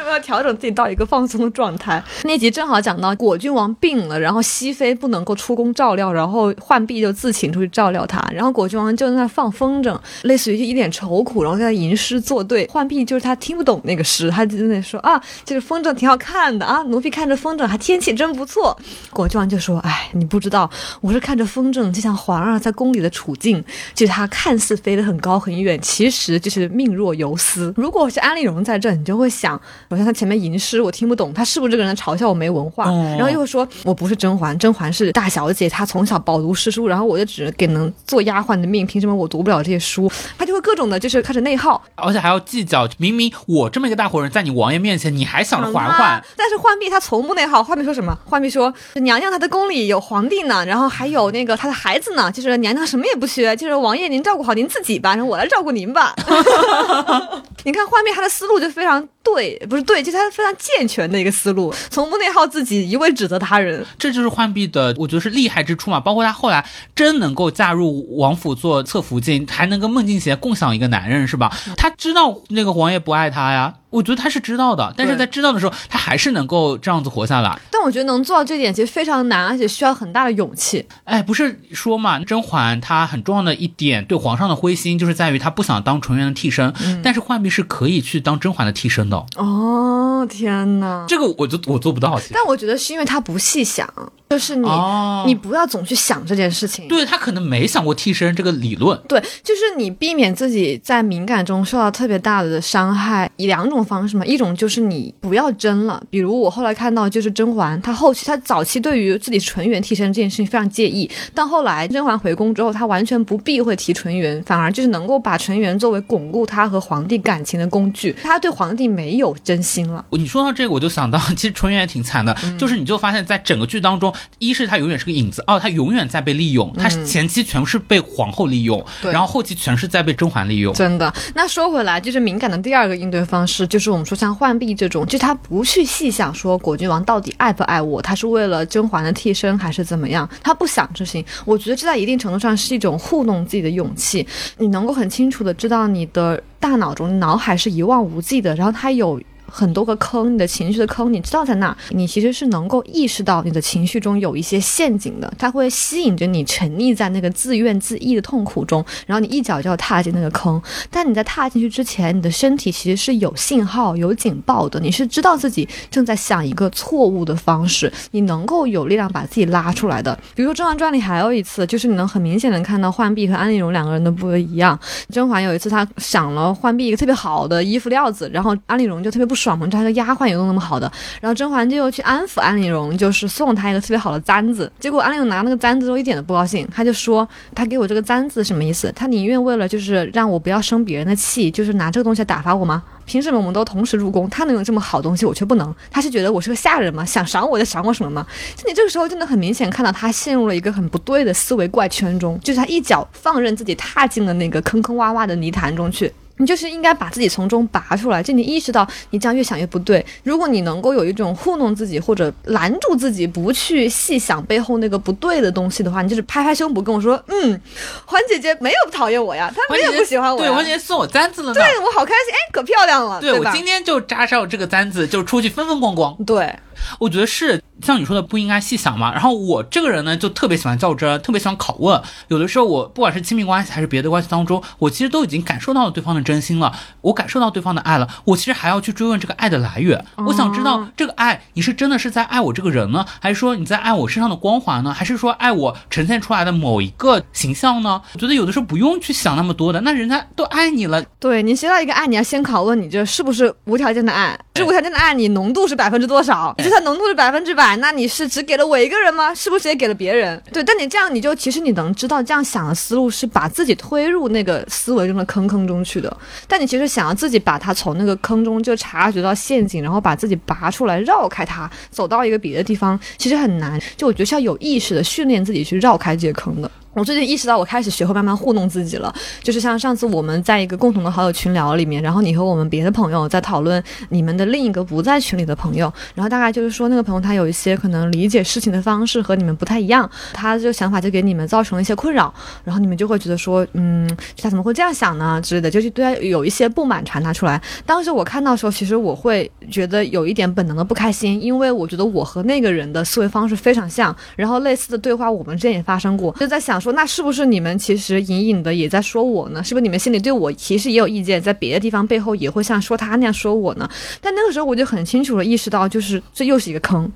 [0.10, 2.04] 要调整自己到一个放松的状态。
[2.24, 12.66] 那集正好讲到果郡王病了，然后熹妃不能够出宫照料，然后浣碧就自请出去照料他，然后果郡王就在那放风筝，类似于就一脸愁苦，然后在吟诗作对。
[12.66, 18.78] 浣碧就是他听不懂那个诗，他就在那说啊，这个风筝挺好看的啊，奴婢看着风筝还天气真不错。
[19.12, 20.70] 果郡王就说，哎，你不知道，
[21.02, 27.74] 我是看着风筝，就像皇儿在宫里的处境，就是他看似飞得很高很远，其实就是命若游丝。
[27.76, 29.60] 如果是安陵容在这，你就会想，
[30.06, 32.90] 他前面吟诗我听不懂，他是不是这个人嘲笑我没文化？
[32.90, 40.10] 哦然后又说我不是甄嬛，甄嬛是大小姐，她从小饱读诗书，然后我就只给能做丫鬟的命，凭什么我读不了这些书？
[40.38, 41.82] 他就会各种的，就是开始内耗。
[41.96, 47.64] 而且还要计较，明明我这么一个大活人，在你王爷面前，你还想着嬛嬛，但是浣碧她从不内耗。
[47.64, 48.18] 浣碧说什么？
[48.30, 56.14] 浣碧说娘娘她的宫里有皇帝呢，然后还有那个她的孩子呢，就是娘娘什么也不缺，就是王爷您照顾好您自己吧，然后我来照顾您吧。
[57.66, 63.84] 你看浣碧她的思路就非常对，不是对，就是她非常健全的一个思路，从不内耗自己，一味指责他人。
[63.98, 66.00] 这就是浣碧的，我觉得是厉害之处嘛。
[66.00, 66.64] 包括她后来
[66.94, 71.52] 真能够嫁入王府做侧福晋，还能跟孟静娴共享一个男人，是吧？
[71.76, 77.60] 她知道那个王爷不爱她呀，我觉得他是知道的，但是在知道的时候，他还是能够这样子活下来。
[77.72, 80.86] 但我觉得能做到这点其实非常难，而且需要很大的勇气。
[81.06, 89.26] 哎，不是说嘛，甄嬛她很重要的一点对皇上的灰心，就是在于她不想当纯元的替身，但是浣碧是可以去当甄嬛的替身的。
[89.38, 91.06] 哦，天哪！
[91.08, 93.88] 这个我就我做不到，但我觉得是因为他不细想，
[94.30, 96.88] 就是你、哦你不要总去想这件事情。
[96.88, 98.98] 对他可能没想过替身这个理论。
[99.08, 120.06] 对，就是你避免自己在敏感中受到特别大的伤害，以两种方式嘛，一种就是你不要争了，比如我后来看到就是甄嬛，她后期她早期对于自己纯元替身这件事情非常介意，但后来甄嬛回宫之后，她完全不避讳提纯元，反而就是能够把纯元作为巩固她和皇帝感情的工具，她对皇帝没有真心了。
[120.12, 130.74] 你说到这个，我就想到，其实纯元也挺惨的，嗯就是你就发现，在整个剧当中，一是他永远是个影子，二他永远在被利用，他前期全部是被皇后利用，嗯然后后期全是在被甄嬛利用。
[130.74, 131.14] 真的。
[131.34, 141.24] 那说回来，就是敏感的第二个应对方式，就是我们说像浣碧这种，就他不去细想说果郡王到底爱不爱我，他是为了甄嬛的替身还是怎么样，他不想这些。
[141.46, 144.26] 我觉得这在一定程度上是一种糊弄自己的勇气。
[144.58, 149.20] 你能够很清楚的知道你的大脑中脑海是一望无际的，然后他有。
[149.52, 160.62] 很多个坑，你的情绪的坑，你知道在那儿，你其实是能够意识到你的情绪中有一些陷阱的，它会吸引着你沉溺在那个自怨自艾的痛苦中，然后你一脚就要踏进那个坑。
[160.90, 170.18] 但你在踏进去之前，你的身体其实是有信号、有警报的，你是知道自己正在想一个错误的方式，你能够有力量把自己拉出来的。
[170.36, 174.78] 比如说《甄嬛传》里还有一次，就是你能很明显的看到浣碧和安陵容两个人的不一样。
[175.10, 184.72] 甄嬛有一次她想了浣碧一个特别好的衣服料子，然后安陵容就特别不爽嘛，她个丫鬟也都那么好的，然后甄嬛就又去安抚安陵容，就是送她一个特别好的簪子。
[184.80, 188.92] 结果安陵容拿那个簪子之后一点都不高兴，她就说她给我这个簪子什么意思？
[188.96, 192.84] 她宁愿为了就是让我不要生别人的气，就是拿这个东西来打发我吗？
[193.06, 195.74] 凭什么我们都同时入宫，他能有这么好东西，我却不能？
[195.90, 197.04] 他是觉得我是个下人吗？
[197.04, 198.24] 想赏我就赏我什么吗？
[198.56, 206.14] 就你这个时候真的很明显看到他陷入了一个很不对的思维怪圈中，就是他一脚放任自己踏进了那个坑坑洼洼的泥潭中去。
[206.40, 210.04] 你就是应该把自己从中拔出来，就你意识到你这样越想越不对。
[210.24, 217.62] 如果你能够有一种糊弄自己或者拦住自己，不去细想背后那个不对的东西的话，你就是拍拍胸脯跟我说：“嗯，
[218.06, 223.20] 环姐姐没有讨厌我呀，她没有不喜欢我。”对，环姐姐送我簪子了，对我好开心，哎，可漂亮了。
[223.20, 226.16] 对我今天就扎上这个簪子，就出去风风光光。
[226.26, 226.56] 对。
[227.00, 229.12] 我觉得是像你说的不应该细想嘛。
[229.12, 232.02] 然后我这个人呢，就特别喜欢较真，特别喜欢拷问。
[232.28, 238.08] 有的时候我不管是亲密关系还是别的关系当中，我其实都已经感受到了对方的真心了，我感受到对方的爱了。
[238.26, 240.04] 我其实还要去追问这个爱的来源。
[240.18, 248.02] 我想知道这个爱，你是真的是在爱我这个人呢，还是说你在爱我身上的光环呢，还是说爱我呈现出来的某一个形象呢？
[248.14, 251.04] 我觉得有的时候不用去想那么多的，那人家都爱你了。
[251.20, 254.38] 对你学到一个爱，你要先拷问你这是不是无条件的爱？
[254.56, 256.54] 是无条件的爱，你浓度是百分之多少？
[256.58, 259.34] 就算浓度是百分之百，那你是只给了我一个人吗？
[259.34, 260.42] 是不是也给了别人？
[260.54, 266.16] 对，但你这样，你就其实你能知道，这样想的思路是把自己推入那个思维中的坑坑中去的。
[266.48, 273.80] 但你其实想要自己把它从那个坑中就察觉到陷阱，然后把自己拔出来，绕开它，走到一个别的地方，其实很难。
[273.98, 276.70] 就我觉得是要有意识的训练自己去绕开这些坑的。
[277.00, 279.14] 我最近意识到，我开始学会慢慢糊弄自己了。
[279.42, 292.34] 就是像上次我们在一个共同的好友群聊里面，然后你和我们别的朋友在讨论你们的另一个不在群里的朋友，然后大概就是说那个朋友他有一些可能理解事情的方式和你们不太一样，他这个想法就给你们造成了一些困扰，
[292.66, 294.06] 然后你们就会觉得说，嗯，
[294.38, 297.62] 他怎么会这样想呢之类的，就是对他有一些不满传达出来。
[297.86, 306.89] 当时我看到的时候，其实我会觉得有一点本能的不开心，因为我觉得我和那个人的思维方式非常像，然后类似的对话我们之前也发生过，就在想说。
[306.94, 309.64] 那是不是你们其实隐隐的也在说我呢？
[309.64, 313.90] 是不是你们心里对我其实也有意见，在别的地方背后也会像说他那样说我呢？
[314.22, 317.12] 但那个时候我就很清楚的意识到，就是这又是一个坑，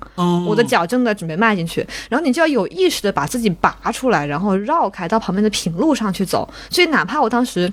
[0.46, 6.48] 我的脚正在准备迈进去，然后你就要有意识的把自己拔出来，然后绕开到旁边的平路上去走。
[6.70, 7.72] 所以哪怕我当时。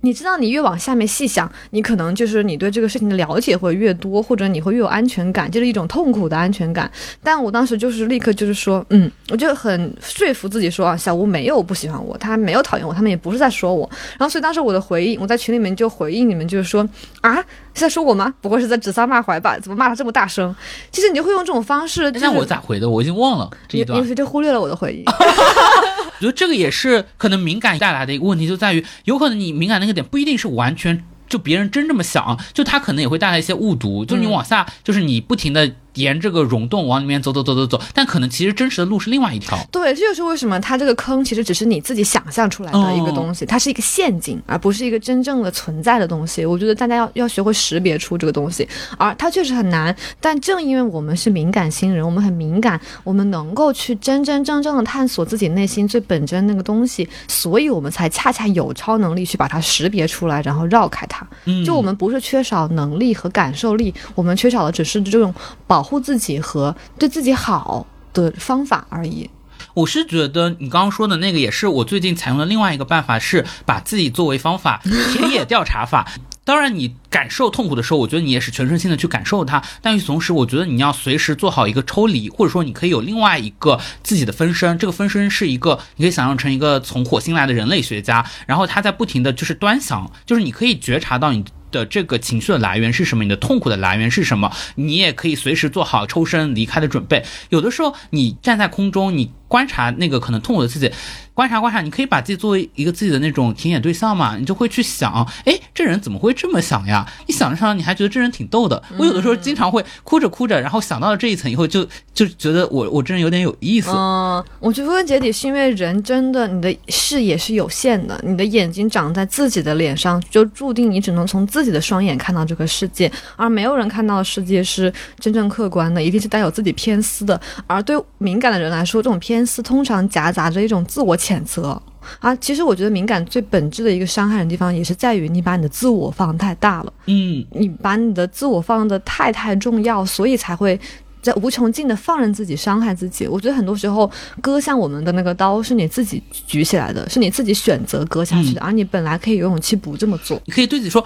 [0.00, 6.90] 你知道，你越往下面细想，你可能就是你对这个事情的了解会越多，或者你会越有安全感，就是一种痛苦的安全感。
[7.22, 13.88] 但我当时就是立刻就是说，嗯，我就很说服自己说啊，小吴没有不喜欢我，他没有讨厌我，他们也不是在说我。
[14.16, 16.88] 然后，所以当时我的回应，我在群里面就回应你们，就是说
[17.20, 17.44] 啊，
[17.78, 18.34] 是在说我吗？
[18.40, 19.58] 不会是在指桑骂槐吧？
[19.58, 20.54] 怎么骂他这么大声？
[20.90, 22.10] 其实你就会用这种方式。
[22.12, 22.90] 那我咋回的？
[22.90, 24.04] 我已经忘了这一段。
[24.06, 25.04] 你就忽略了我的回应。
[25.08, 35.70] 我觉得这个也是可能敏感带来的一个问题，就在于有可能你敏感那个点不一定是完全就别人真这么想，就他可能也会带来一些误读，就你往下就是你不停的。
[35.98, 39.58] 沿这个溶洞往里面走走走走走，但可能其实真实的路是另外一条。
[39.70, 46.46] 对，这就是为什么它这个坑其实只是你自己想象出来的一个东西，它是一个陷阱，而不是一个真正的存在的东西。
[46.46, 49.94] 我觉得大家要要学会识别出这个东西，而它确实很难。
[50.20, 61.26] 但正因为我们是敏感新人，我们很敏感，我们能够去真真正正的探索自己内心最本真那个东西，所以我们才恰恰有超能力去把它识别出来，然后绕开它。
[61.46, 65.34] 嗯就我们不是缺少能力和感受力，我们缺少的只是这种
[65.66, 65.87] 保。
[65.88, 69.28] 护自己和对自己好的方法而已。
[69.74, 74.80] 我是觉得你刚刚说的那个也是我最近采用的另外一个办法，是把自己作为方法，
[75.12, 76.06] 田野调查法。
[76.44, 79.62] 当然，你感受痛苦的时候，我觉得你也是全身心的去感受它。
[79.82, 84.78] 但与此同时，我觉得你要随时做好一个抽离，或者说你可以有另外一个自己的分身。
[84.78, 91.44] 这个分身是一个，你可以想象成一个从火星来的人类学家，然后他在不停的就是端详，就是你可以觉察到你。
[91.70, 93.24] 的这个情绪的来源是什么？
[93.24, 94.52] 你的痛苦的来源是什么？
[94.76, 97.24] 你也可以随时做好抽身离开的准备。
[97.50, 100.90] 有的时候，你站在空中，你观察那个可能痛苦的自己，
[101.34, 107.06] 观察观察，你可以把自己作为一个自己的那种田野对象嘛，你就会去想，哎，这人怎么会这么想呀？
[107.26, 108.80] 你想着想着，你还觉得这人挺逗的。
[108.98, 113.90] 我有的时候经常会哭着哭着，然后想到了这一层以后，就就觉得我我这人有点有意思。
[113.90, 127.40] 嗯，我觉得归根结底是因为人真的你的视野是有限的，你的眼睛长在自己的脸上，就注定你只能从自己的双眼看到这个世界，而没有人看到的世界是真正客观的，一定是带有自己偏私的。
[127.66, 131.80] 而对敏感的人来说，这种偏私通常夹杂着一种自我谴责。
[132.20, 140.80] 啊，其实我觉得敏感最本质的一个伤害的地方，也是在于你把你的自我放太大了，嗯，你把你的自我放得太太重要，所以才会
[141.20, 143.26] 在无穷尽的放任自己伤害自己。
[143.26, 144.10] 我觉得很多时候
[144.40, 150.40] 割向我们的那个刀是你自己举起来的，是你自己选择割下去的，而你本来可以有勇气不这么做。
[150.46, 151.04] 你可以对自己说。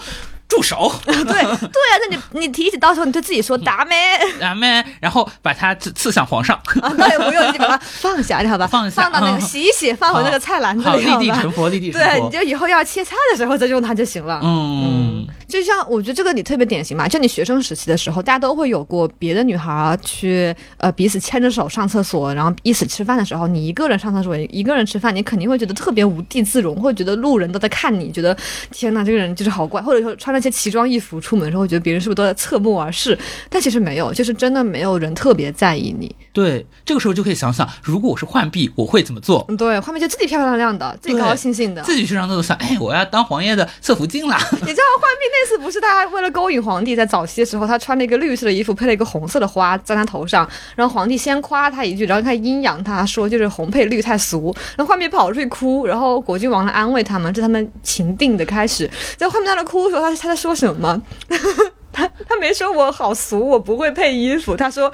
[0.52, 0.92] 住手！
[1.06, 3.96] 对对啊，那你你提起刀时候，你对自己说达咩
[4.38, 4.84] 达咩？
[5.00, 6.54] 然后把它刺刺向皇上。
[6.82, 8.66] 啊，那也不用，你把它放下，好吧？
[8.66, 10.88] 放下，放到那个洗一洗，放回那个菜篮子里。
[10.88, 12.06] 好，立地成佛，立地成佛。
[12.06, 14.40] 对，你就以后要切菜的时候再用它就行了。
[14.44, 28.34] 嗯，就像我觉得这个你特别典型嘛，就你学生时期的时候，大家都会有过别的女孩去呃彼此牵着手上厕所，然后一起吃饭的时候，你一个人上厕所，一个人吃饭，你肯定会觉得特别无地自容，会觉得路人都在看你，觉得
[28.70, 31.20] 天哪，这个人就是好怪，或者说穿那些奇装异服。
[31.20, 33.18] 出门的时候，觉得别人是不是都在侧目而视？
[33.50, 36.16] 但其实没有，就是真的没有人特别在意你。
[36.32, 39.46] 对，这个时候就可以想想，如果我是浣碧，我会怎么做？
[39.58, 44.36] 对，浣碧就自己漂漂亮亮的，自己高高兴兴的，自己去上厕所想，哎，我要当黄爷的侧福晋了。
[44.50, 58.90] 你知道浣碧那次不是他为了勾引皇帝，在早期的时候，他穿了一个绿色的衣服，配了一个红色的花在他头上，然后皇帝先夸他一句，然后他阴阳他说就是红配绿太俗，然后画面跑出去哭，然后果郡王来安慰他们，这他们情定的开始。
[59.16, 61.00] 在画面在那哭的时候，他他在说什么？
[61.92, 64.56] 他他没说我好俗，我不会配衣服。
[64.56, 64.90] 他说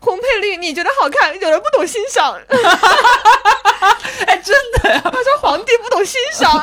[0.00, 2.34] 红配绿，你觉得好看，有人不懂欣赏。
[4.26, 5.00] 哎，真的呀？
[5.04, 6.60] 他说皇帝不懂欣赏。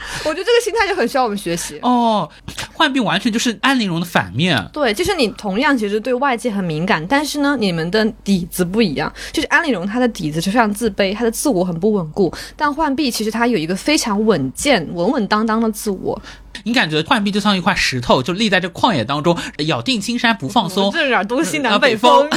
[0.24, 2.28] 我觉得这个心态就很需要我们学习哦。
[2.74, 4.62] 浣碧完全就是安陵容的反面。
[4.72, 9.12] 对，就是你同样其实对外界很敏感，但是呢，你们的底子不一样。
[9.32, 16.20] 就是安陵容她的底子是非常自卑，她的自我很不稳固，但浣碧其实她有一个非常稳健、稳稳当当的自我。
[16.64, 19.36] 你感觉浣碧就像一块石头，就立在这旷野当中，
[19.66, 20.90] 咬定青山不放松。
[20.92, 22.28] 这有点东西南北风。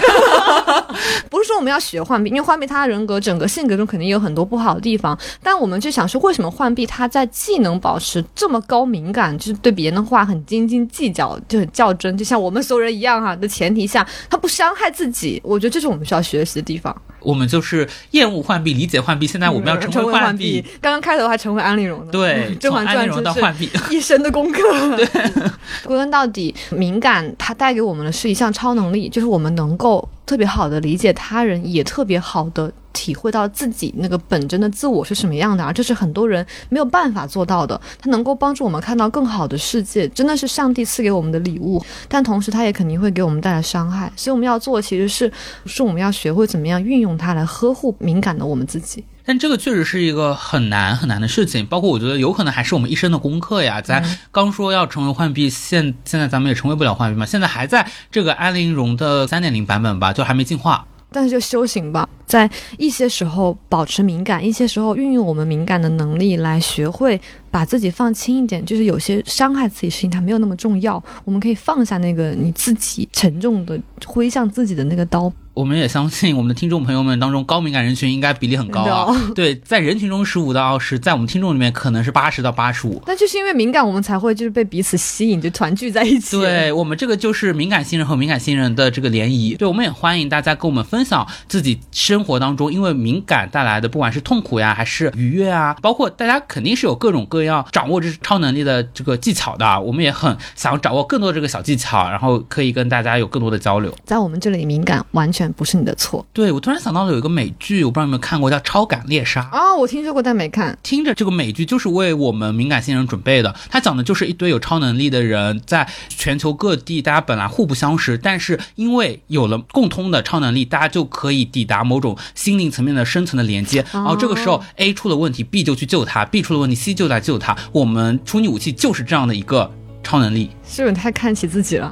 [1.30, 5.18] 不是说我们要学浣碧，因为浣碧她的人格整个性格中肯定有很多不好的地方。
[5.44, 15.40] 但我们就想说，为什么浣碧她在既能保持这么高敏感，就是对别人的话很斤斤计较，就很较真，就像我们所有人一样哈的前提下，她不伤害自己。
[15.44, 16.96] 我觉得这是我们需要学习的地方。
[17.22, 19.28] 我们就是厌恶浣碧，理解浣碧。
[19.28, 20.64] 现在我们要成为浣碧。
[20.82, 22.12] 刚刚开头还成为安陵容的。
[22.12, 23.70] 对， 甄嬛传到浣碧，
[24.10, 24.60] 一生的功课。
[24.98, 25.06] 对，
[25.86, 37.82] 归根到底，敏感它带给我们的是一项超能力，就是我们能够特别好的理解他人，也特别好的体会到自己那个本真的自我是什么样的，而这是很多人没有办法做到的。
[38.00, 41.84] 它能够帮助我们看到更好的世界，真的是上帝赐给我们的礼物。
[42.08, 44.12] 但同时，它也肯定会给我们带来伤害。
[44.16, 45.32] 所以我们要做，其实是
[45.66, 49.04] 是我们要学会怎么样运用它来呵护敏感的我们自己。
[49.26, 53.80] 但这个确实是一个很难很难的事情，包括我觉得有可能还是我们一生的功课呀。
[53.80, 60.86] 咱刚说要成为浣碧，现现在咱们也成为不了浣碧嘛，现在还在这个安陵容的三点零版本吧，都还没进化。
[61.12, 62.48] 但是就修行吧，在
[62.78, 68.64] 一些时候保持敏感，一些时候运用我们敏感的能力来学会把自己放轻一点。
[68.64, 75.34] 就是有些伤害自己事情，它没有那么重要，我们可以放下那个你自己沉重的挥向自己的那个刀。
[75.60, 79.14] 我们也相信我们的听众朋友们当中高敏感人群应该比例很高啊。
[79.36, 83.04] 对，在人群中十五到二十，在我们听众里面可能是八十到八十五。
[83.06, 86.40] 那就是因为敏感，我们才会就是被彼此吸引，就团聚在一起。
[86.40, 89.56] 对我们这个就是敏感新人和敏感新人的这个联谊。
[89.56, 99.78] 对，我们也欢迎大家跟我们分享自己生活当中因为敏感带来的，不管是痛苦呀，还是愉悦啊，包括大家肯定是有各种各样掌握这超能力的这个技巧的。
[99.82, 103.94] 我们也很想掌握更多这个小技巧，然后可以跟大家有更多的交流。
[104.06, 106.26] 在我们这里，敏感完全不是你的错。
[106.34, 110.78] 对，我突然想到了有一个美剧，我不知道有没有看过，叫《超感猎杀》啊，我听说过但没看。
[110.84, 123.86] 听着这个美剧就是为我们敏感性人准备的，它讲的就是一堆有超能力的人，在全球各地，大家本来互不相识，但是因为有了共通的超能力，大家就可以抵达某种心灵层面的深层的连接。
[123.92, 127.56] 然后这个时候 A 出了问题，B 就去救他；B 出了问题，C 就来救他。
[127.72, 129.72] 我们处女武器就是这样的一个
[130.10, 130.50] 超能力。
[130.68, 131.92] 是不是太看起自己了？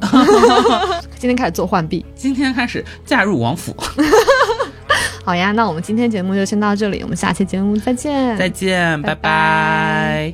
[1.19, 3.75] 今天开始做浣碧，今天开始嫁入王府。
[5.23, 10.33] 好呀，那我们今天节目就先到这里，我们下期节目再见，再见，拜拜。